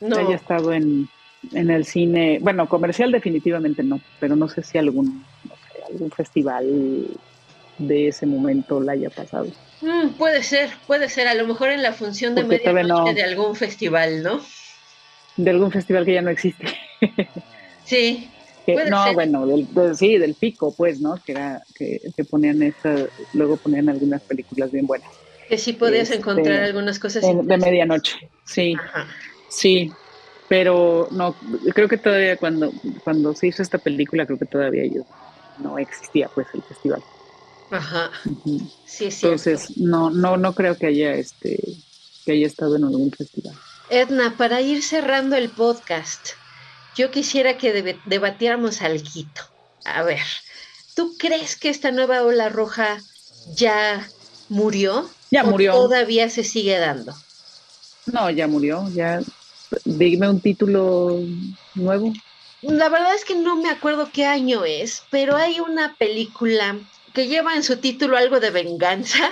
[0.00, 0.16] no.
[0.16, 1.08] haya estado en,
[1.52, 5.24] en el cine, bueno, comercial definitivamente no, pero no sé si algún
[5.86, 7.06] algún festival
[7.78, 9.48] de ese momento la haya pasado.
[9.80, 13.54] Mm, puede ser, puede ser, a lo mejor en la función de medianoche de algún
[13.54, 14.40] festival, ¿no?
[15.36, 16.66] De algún festival que ya no existe.
[17.84, 18.28] sí,
[18.88, 19.66] no, bueno, del,
[19.96, 21.16] sí, del pico, pues, ¿no?
[21.24, 22.94] Que era que, ponían esa,
[23.34, 25.08] luego ponían algunas películas bien buenas.
[25.48, 28.76] Que sí podías este, encontrar algunas cosas de, medianoche, sí,
[29.48, 29.90] sí,
[30.48, 31.34] pero no,
[31.74, 32.72] creo que todavía cuando
[33.04, 35.02] cuando se hizo esta película creo que todavía yo
[35.58, 37.02] no existía pues el festival.
[37.70, 38.10] Ajá.
[38.86, 39.26] Sí, sí.
[39.26, 41.58] Entonces no no no creo que haya este
[42.24, 43.54] que haya estado en algún festival.
[43.90, 46.30] Edna, para ir cerrando el podcast,
[46.94, 49.04] yo quisiera que debatiéramos algo.
[49.84, 50.20] A ver,
[50.94, 53.00] ¿tú crees que esta nueva ola roja
[53.54, 54.08] ya
[54.48, 55.08] murió?
[55.30, 55.72] Ya murió.
[55.72, 57.14] todavía se sigue dando?
[58.06, 59.20] No, ya murió, ya.
[59.84, 61.20] Dime un título
[61.74, 62.12] nuevo.
[62.62, 66.78] La verdad es que no me acuerdo qué año es, pero hay una película
[67.14, 69.30] que lleva en su título algo de venganza.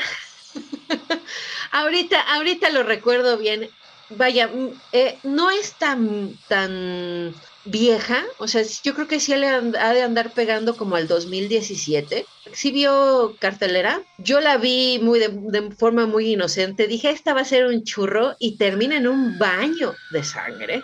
[1.72, 3.68] ahorita, ahorita lo recuerdo bien.
[4.10, 7.34] Vaya, mm, eh, no es tan, tan
[7.64, 12.24] vieja, o sea, yo creo que sí le ha de andar pegando como al 2017.
[12.52, 17.44] Sí vio cartelera, yo la vi muy de, forma muy inocente, dije, esta va a
[17.44, 20.82] ser un churro y termina en un baño de sangre.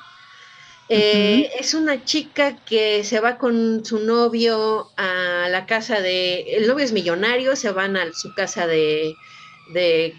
[0.88, 6.66] Eh, es una chica que se va con su novio a la casa de, el
[6.66, 9.14] novio es millonario, se van a su casa de,
[9.72, 10.14] de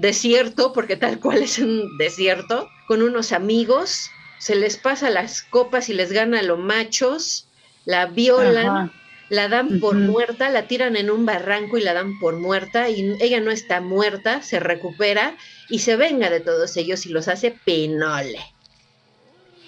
[0.00, 5.88] desierto, porque tal cual es un desierto, con unos amigos se les pasa las copas
[5.88, 7.48] y les gana a los machos,
[7.84, 8.92] la violan,
[9.28, 13.16] la dan por muerta, la tiran en un barranco y la dan por muerta y
[13.20, 15.36] ella no está muerta, se recupera
[15.68, 18.40] y se venga de todos ellos y los hace penole.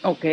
[0.02, 0.24] Ok.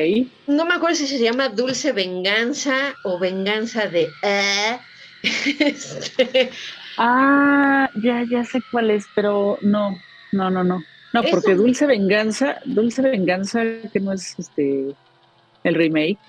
[0.48, 4.10] No me acuerdo si se llama Dulce Venganza o Venganza de...
[4.24, 4.80] Eh.
[5.60, 6.52] Este,
[6.98, 9.98] ah, ya, ya sé cuál es, pero no,
[10.32, 10.84] no, no, no.
[11.14, 14.94] No, porque Dulce Venganza, Dulce Venganza, que no es este
[15.64, 16.20] el remake.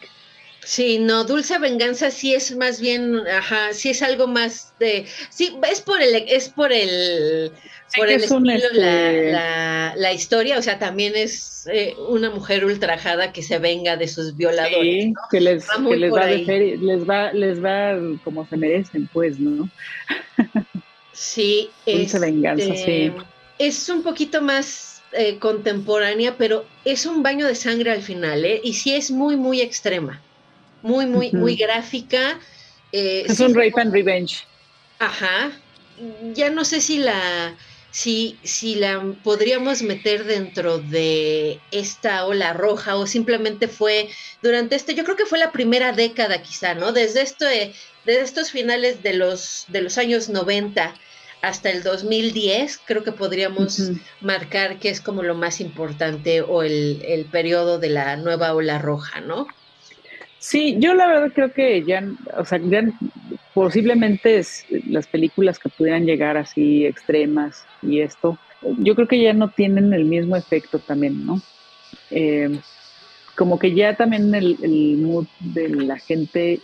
[0.69, 5.57] Sí, no, Dulce Venganza sí es más bien, ajá, sí es algo más de, sí,
[5.67, 7.53] es por el, es por el,
[7.97, 13.33] por el estilo, este la, la, historia, o sea, también es eh, una mujer ultrajada
[13.33, 15.07] que se venga de sus violadores.
[15.07, 19.71] Sí, que les, que les va, les va, les va como se merecen, pues, ¿no?
[21.15, 23.13] Sí, Dulce Venganza, sí este,
[23.59, 28.61] es un poquito más eh, contemporánea, pero es un baño de sangre al final, ¿eh?
[28.63, 30.21] Y sí es muy, muy extrema,
[30.83, 32.39] muy, muy, muy gráfica.
[32.93, 34.45] Eh, es un rape and revenge.
[34.99, 35.53] Ajá.
[36.35, 37.57] Ya no sé si la,
[37.91, 44.09] si, si la podríamos meter dentro de esta ola roja o simplemente fue
[44.43, 46.93] durante este, yo creo que fue la primera década quizá, ¿no?
[46.93, 50.95] Desde esto, desde estos finales de los, de los años 90
[51.43, 57.03] hasta el 2010, creo que podríamos marcar que es como lo más importante o el,
[57.07, 59.47] el, periodo de la nueva ola roja, ¿no?
[60.39, 62.05] Sí, yo la verdad creo que ya,
[62.37, 62.83] o sea, ya
[63.55, 64.41] posiblemente
[64.89, 68.39] las películas que pudieran llegar así extremas y esto,
[68.79, 71.41] yo creo que ya no tienen el mismo efecto también, ¿no?
[72.11, 72.61] Eh,
[73.35, 76.61] como que ya también el, mood de la gente,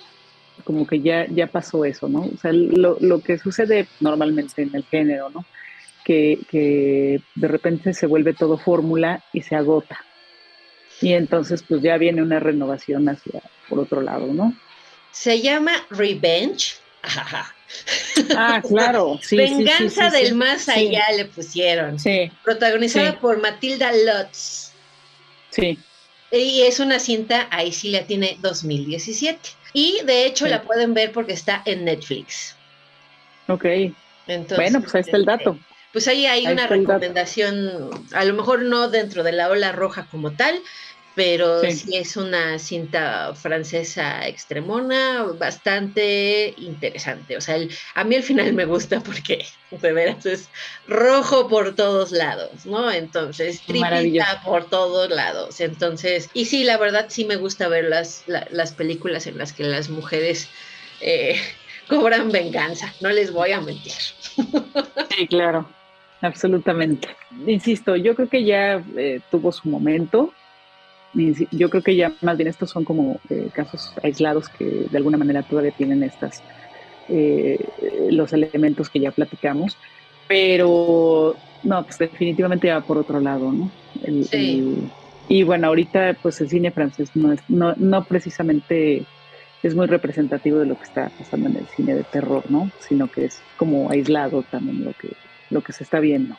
[0.65, 2.23] como que ya, ya pasó eso, ¿no?
[2.23, 5.45] O sea, lo, lo que sucede normalmente en el género, ¿no?
[6.05, 9.99] Que, que de repente se vuelve todo fórmula y se agota.
[11.01, 13.43] Y entonces pues ya viene una renovación hacia
[13.75, 14.55] por otro lado, ¿no?
[15.11, 16.77] Se llama Revenge.
[18.37, 19.19] Ah, claro.
[19.33, 21.99] Venganza del más allá le pusieron.
[21.99, 22.31] Sí.
[22.45, 24.71] Protagonizada por Matilda Lutz.
[25.51, 25.77] Sí.
[26.31, 29.41] Y es una cinta, ahí sí la tiene 2017.
[29.73, 32.55] Y de hecho la pueden ver porque está en Netflix.
[33.49, 33.65] Ok.
[34.29, 35.59] Entonces, bueno, pues ahí está el dato.
[35.93, 40.31] Pues ahí hay una recomendación, a lo mejor no dentro de la ola roja como
[40.33, 40.61] tal,
[41.15, 41.97] pero sí.
[41.97, 47.37] es una cinta francesa extremona, bastante interesante.
[47.37, 47.57] O sea,
[47.95, 50.51] a mí al final me gusta porque de veras es
[50.89, 52.91] rojo por todos lados, ¿no?
[52.91, 55.61] Entonces, tripita por todos lados.
[55.61, 59.63] Entonces, y sí, la verdad sí me gusta ver las, las películas en las que
[59.63, 60.49] las mujeres
[61.01, 61.37] eh,
[61.89, 63.93] cobran venganza, no les voy a mentir.
[65.17, 65.71] Sí, claro,
[66.23, 67.07] absolutamente.
[67.47, 70.35] Insisto, yo creo que ya eh, tuvo su momento
[71.15, 75.19] yo creo que ya más bien estos son como eh, casos aislados que de alguna
[75.19, 76.43] manera todavía tienen estas
[77.09, 77.59] eh,
[78.11, 79.79] los elementos que ya platicamos,
[80.27, 83.71] pero no, pues definitivamente va por otro lado, ¿no?
[85.29, 89.07] y bueno, ahorita pues el cine francés no es, no, no precisamente
[89.63, 92.71] es muy representativo de lo que está pasando en el cine de terror, ¿no?
[92.81, 95.09] Sino que es como aislado también lo que,
[95.51, 96.37] lo que se está viendo.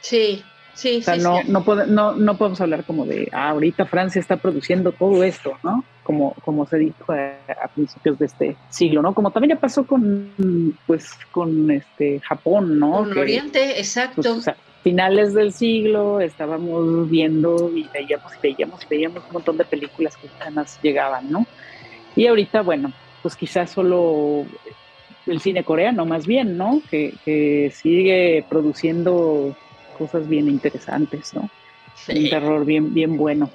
[0.00, 0.44] Sí,
[0.74, 4.36] Sí, o sea, no, no, no, no, podemos hablar como de, ah, ahorita Francia está
[4.38, 5.84] produciendo todo esto, ¿no?
[6.02, 9.14] Como, como se dijo a, principios de este siglo, ¿no?
[9.14, 10.32] Como también ya pasó con,
[10.86, 13.04] pues, con este Japón, ¿no?
[13.04, 14.22] Con Oriente, exacto.
[14.22, 14.46] Pues,
[14.82, 20.16] finales del siglo estábamos viendo y veíamos y veíamos y veíamos un montón de películas
[20.16, 21.46] que además llegaban, ¿no?
[22.16, 24.44] Y ahorita, bueno, pues quizás solo
[25.26, 26.82] el cine coreano más bien, ¿no?
[26.90, 29.54] Que, que sigue produciendo
[30.02, 31.48] cosas bien interesantes, ¿no?
[32.08, 33.50] Un terror bien, bien bueno.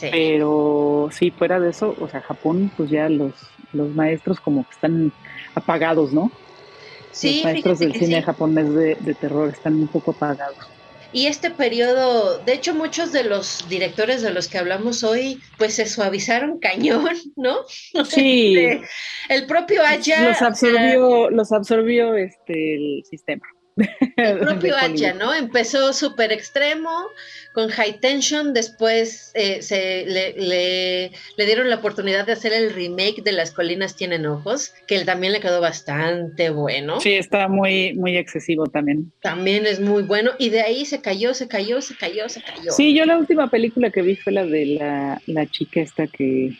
[0.00, 3.32] Pero sí, fuera de eso, o sea, Japón, pues ya los,
[3.72, 5.12] los maestros como que están
[5.54, 6.32] apagados, ¿no?
[7.12, 10.56] Sí, los maestros del cine japonés de, de terror están un poco apagados.
[11.12, 15.74] Y este periodo, de hecho, muchos de los directores de los que hablamos hoy, pues
[15.74, 17.58] se suavizaron cañón, ¿no?
[18.06, 18.56] Sí.
[18.56, 18.88] Este,
[19.28, 20.30] el propio Aya.
[20.30, 23.46] Los absorbió, los absorbió este el sistema.
[24.16, 25.32] El propio Hacha, ¿no?
[25.34, 26.90] Empezó súper extremo
[27.52, 31.10] con High Tension, después eh, se le,
[31.44, 35.40] dieron la oportunidad de hacer el remake de Las Colinas Tienen Ojos, que también le
[35.40, 37.00] quedó bastante bueno.
[37.00, 39.12] Sí, está muy, muy excesivo también.
[39.20, 42.72] También es muy bueno, y de ahí se cayó, se cayó, se cayó, se cayó.
[42.72, 46.52] Sí, yo la última película que vi fue la de la, la chica esta que,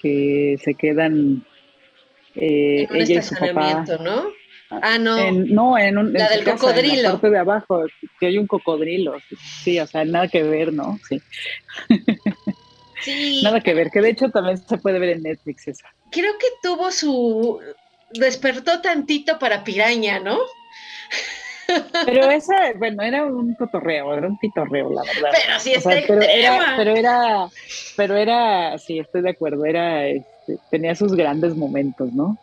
[0.00, 1.44] que se quedan...
[2.36, 4.26] Eh, en un estacionamiento, ¿no?
[4.70, 5.16] Ah, no.
[5.18, 6.94] En, no, en un, la del cocodrilo.
[6.94, 7.84] En la parte de abajo,
[8.18, 9.16] que hay un cocodrilo.
[9.62, 10.98] Sí, o sea, nada que ver, ¿no?
[11.08, 11.20] Sí.
[13.02, 13.40] sí.
[13.44, 15.88] nada que ver, que de hecho también se puede ver en Netflix esa.
[16.10, 17.60] Creo que tuvo su.
[18.12, 20.38] Despertó tantito para piraña, ¿no?
[22.04, 25.30] Pero esa, bueno, era un cotorreo, era un pitorreo, la verdad.
[25.32, 27.48] Pero sí está pero era, pero era,
[27.96, 32.38] pero era, sí, estoy de acuerdo, era, este, tenía sus grandes momentos, ¿no?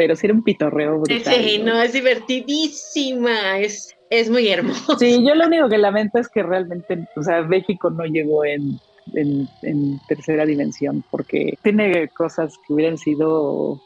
[0.00, 1.34] Pero sí era un pitorreo brutal.
[1.34, 4.98] Sí, no, es divertidísima, es, es muy hermoso.
[4.98, 8.80] Sí, yo lo único que lamento es que realmente, o sea, México no llegó en,
[9.12, 13.78] en, tercera dimensión, porque tiene cosas que hubieran sido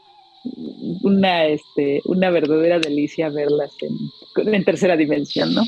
[1.03, 5.63] una, este, una verdadera delicia verlas en, en tercera dimensión, ¿no?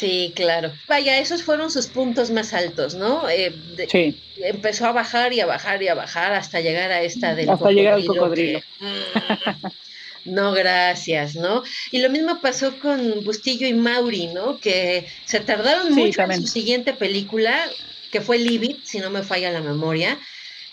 [0.00, 0.72] Sí, claro.
[0.88, 3.28] Vaya, esos fueron sus puntos más altos, ¿no?
[3.28, 3.52] Eh,
[3.86, 4.18] sí.
[4.38, 7.70] Empezó a bajar y a bajar y a bajar hasta llegar a esta del hasta
[7.70, 8.60] llegar al cocodrilo.
[8.80, 9.68] Mm,
[10.30, 11.62] no, gracias, ¿no?
[11.90, 14.58] Y lo mismo pasó con Bustillo y Mauri, ¿no?
[14.58, 17.68] Que se tardaron mucho en su siguiente película,
[18.10, 20.18] que fue Libit, si no me falla la memoria,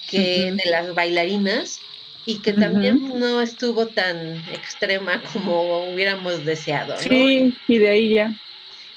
[0.09, 1.79] que de las bailarinas,
[2.27, 6.93] y que también no estuvo tan extrema como hubiéramos deseado.
[6.95, 6.99] ¿no?
[6.99, 8.35] Sí, y de ahí ya.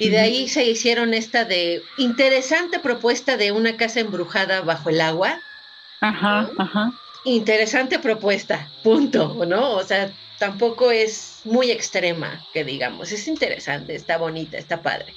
[0.00, 5.00] Y de ahí se hicieron esta de interesante propuesta de una casa embrujada bajo el
[5.00, 5.38] agua.
[6.00, 6.92] Ajá, ajá.
[7.24, 9.72] Interesante propuesta, punto, ¿no?
[9.72, 13.12] O sea, tampoco es muy extrema, que digamos.
[13.12, 15.14] Es interesante, está bonita, está padre.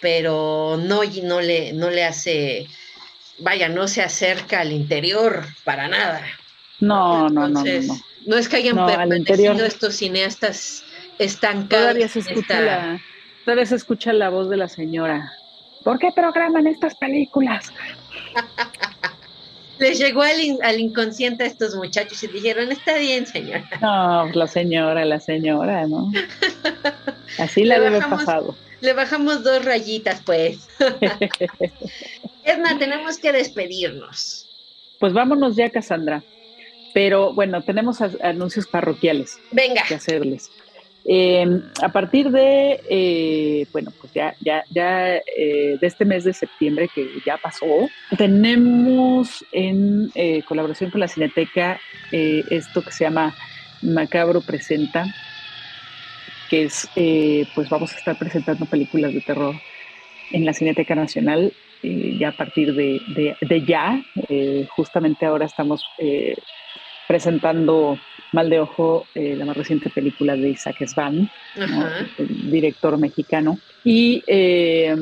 [0.00, 2.66] Pero no, no, le, no le hace,
[3.38, 6.26] vaya, no se acerca al interior para nada.
[6.80, 7.96] No, no, no, no,
[8.26, 8.36] no.
[8.36, 10.84] es que hayan permanecido estos cineastas
[11.18, 11.84] estancados.
[11.84, 13.00] Todavía se escucha la,
[13.44, 15.32] todavía se escucha la voz de la señora.
[15.84, 17.72] ¿Por qué programan estas películas?
[19.78, 23.68] Les llegó al, inconsciente a estos muchachos y dijeron, está bien, señora.
[23.80, 26.10] No, la señora, la señora, ¿no?
[27.38, 28.56] Así la debe pasado.
[28.80, 30.68] Le bajamos dos rayitas, pues.
[32.44, 34.46] Edna, tenemos que despedirnos.
[34.98, 36.22] Pues vámonos ya, Cassandra.
[36.94, 39.38] Pero bueno, tenemos anuncios parroquiales.
[39.52, 39.82] Venga.
[39.86, 40.50] Que hacerles.
[41.10, 46.34] Em, a partir de, eh, bueno, pues ya, ya, ya eh, de este mes de
[46.34, 47.64] septiembre que ya pasó,
[48.18, 51.80] tenemos en eh, colaboración con la Cineteca
[52.12, 53.34] esto que se llama
[53.80, 55.06] Macabro Presenta,
[56.50, 56.86] que es,
[57.54, 59.54] pues vamos a estar presentando películas de terror
[60.30, 63.98] en la Cineteca Nacional ya a partir de, de ya.
[64.76, 65.82] justamente ahora estamos
[67.06, 67.98] presentando
[68.32, 73.58] Mal de Ojo, eh, la más reciente película de Isaac Svan, el director mexicano.
[73.84, 74.94] Y eh,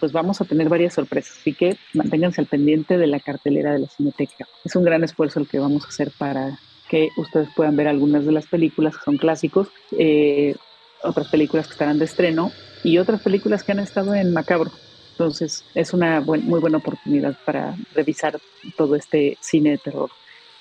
[0.00, 3.80] pues vamos a tener varias sorpresas, así que manténganse al pendiente de la cartelera de
[3.80, 4.46] la Cineteca.
[4.64, 6.58] Es un gran esfuerzo el que vamos a hacer para
[6.88, 10.54] que ustedes puedan ver algunas de las películas que son clásicos, eh,
[11.02, 12.50] otras películas que estarán de estreno
[12.82, 14.70] y otras películas que han estado en Macabro.
[15.12, 18.38] Entonces es una muy buena oportunidad para revisar
[18.76, 20.10] todo este cine de terror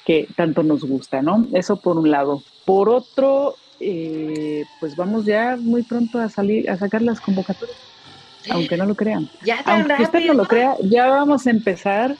[0.06, 1.48] que tanto nos gusta, ¿no?
[1.54, 2.44] Eso por un lado.
[2.66, 7.78] Por otro, eh, pues vamos ya muy pronto a salir, a sacar las convocatorias,
[8.50, 9.30] aunque no lo crean.
[9.46, 12.16] Ya aunque usted no lo crea, ya vamos a empezar.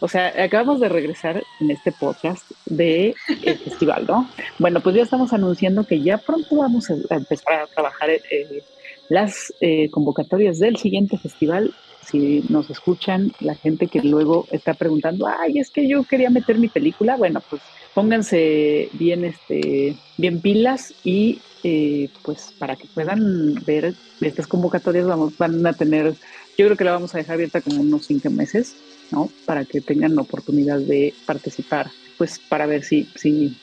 [0.00, 3.14] O sea, acabamos de regresar en este podcast de
[3.44, 4.28] el festival, ¿no?
[4.58, 8.64] Bueno, pues ya estamos anunciando que ya pronto vamos a, empezar a trabajar eh,
[9.08, 11.72] las eh, convocatorias del siguiente festival
[12.06, 16.58] si nos escuchan, la gente que luego está preguntando, ay, es que yo quería meter
[16.58, 17.62] mi película, bueno, pues
[17.94, 25.36] pónganse bien, este, bien pilas y eh, pues para que puedan ver estas convocatorias vamos,
[25.38, 26.14] van a tener,
[26.58, 28.74] yo creo que la vamos a dejar abierta como unos cinco meses,
[29.10, 29.28] ¿no?
[29.44, 33.56] Para que tengan la oportunidad de participar, pues para ver si, si,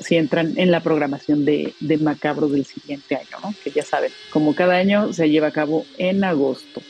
[0.00, 3.54] si entran en la programación de, de Macabro del siguiente año, ¿no?
[3.62, 6.80] Que ya saben, como cada año se lleva a cabo en agosto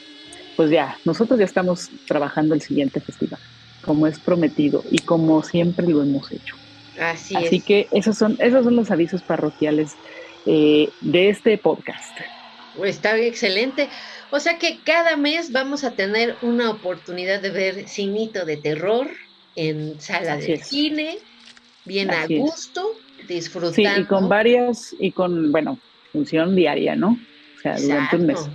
[0.63, 3.41] pues ya, nosotros ya estamos trabajando el siguiente festival,
[3.85, 6.55] como es prometido y como siempre lo hemos hecho.
[7.01, 9.97] Así, Así que esos son, esos son los avisos parroquiales
[10.47, 12.17] eh, de este podcast.
[12.85, 13.89] Está excelente.
[14.31, 19.09] O sea que cada mes vamos a tener una oportunidad de ver cinito de terror
[19.57, 21.19] en sala de cine,
[21.85, 22.89] bien a gusto,
[23.27, 23.75] disfrutando.
[23.75, 25.77] Sí, y con varias, y con, bueno,
[26.13, 27.19] función diaria, ¿no?
[27.57, 28.49] O sea, durante un mes.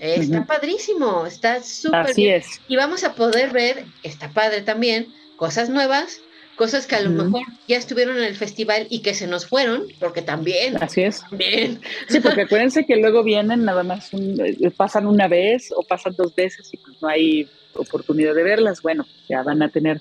[0.00, 2.60] Está padrísimo, está súper Así es.
[2.68, 6.22] Y vamos a poder ver, está padre también, cosas nuevas,
[6.56, 9.84] cosas que a lo mejor ya estuvieron en el festival y que se nos fueron,
[9.98, 10.82] porque también.
[10.82, 11.22] Así es.
[11.32, 11.80] Bien.
[12.08, 16.34] Sí, porque acuérdense que luego vienen nada más, eh, pasan una vez o pasan dos
[16.34, 18.80] veces y pues no hay oportunidad de verlas.
[18.80, 20.00] Bueno, ya van a tener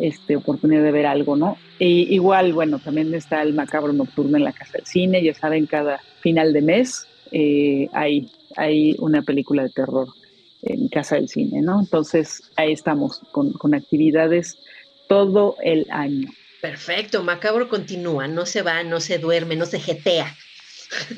[0.00, 1.56] este, oportunidad de ver algo, ¿no?
[1.78, 5.66] Y igual, bueno, también está el macabro nocturno en la Casa del Cine, ya saben,
[5.66, 10.08] cada final de mes eh, hay hay una película de terror
[10.62, 11.80] en Casa del Cine, ¿no?
[11.80, 14.58] Entonces ahí estamos con, actividades
[15.08, 16.28] todo el año.
[16.60, 20.36] Perfecto, Macabro continúa, no se va, no se duerme, no se jetea.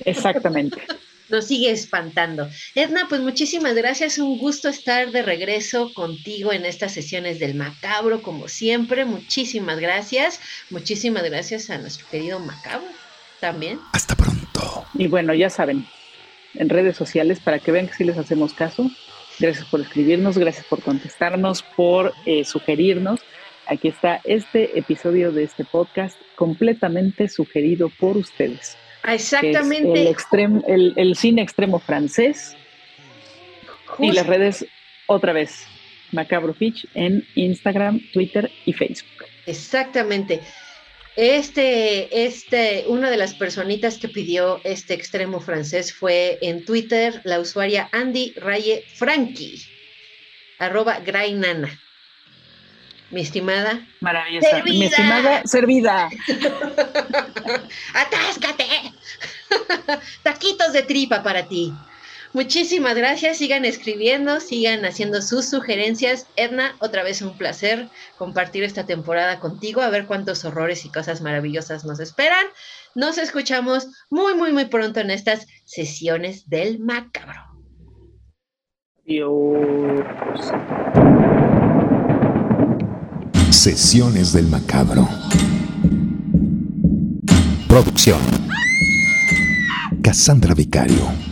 [0.05, 0.79] Exactamente.
[1.29, 2.49] Nos sigue espantando.
[2.75, 8.21] Edna, pues muchísimas gracias, un gusto estar de regreso contigo en estas sesiones del Macabro,
[8.21, 12.87] como siempre, muchísimas gracias, muchísimas gracias a nuestro querido Macabro
[13.41, 13.81] también.
[13.93, 14.85] Hasta pronto.
[14.95, 15.87] Y bueno, ya saben,
[16.55, 18.91] en redes sociales para que vean que sí les hacemos caso.
[19.39, 23.21] Gracias por escribirnos, gracias por contestarnos, por eh, sugerirnos.
[23.67, 28.77] Aquí está este episodio de este podcast completamente sugerido por ustedes.
[29.05, 30.03] Exactamente.
[30.03, 32.57] el, extremo, el, cine extremo francés
[33.99, 34.67] y las redes
[35.07, 35.67] otra vez.
[36.13, 39.25] Macabro Fitch en Instagram, Twitter y Facebook.
[39.47, 40.41] Exactamente.
[41.17, 47.39] Este, este, una de las personitas que pidió este extremo francés fue en Twitter la
[47.39, 49.63] usuaria Andy Raye Frankie,
[50.59, 51.79] arroba Grainana.
[53.11, 53.87] Mi estimada.
[54.01, 54.63] Maravillosa.
[54.65, 56.09] Mi estimada servida.
[57.95, 58.65] ¡Atáscate!
[60.23, 61.75] Taquitos de tripa para ti.
[62.35, 66.27] Muchísimas gracias, sigan escribiendo, sigan haciendo sus sugerencias.
[66.37, 71.21] Edna, otra vez un placer compartir esta temporada contigo, a ver cuántos horrores y cosas
[71.21, 72.47] maravillosas nos esperan.
[72.95, 77.41] Nos escuchamos muy, muy, muy pronto en estas sesiones del macabro.
[79.05, 80.01] Dios.
[83.51, 85.07] Sesiones del macabro.
[87.69, 88.21] Producción.
[90.03, 91.32] Cassandra Vicario.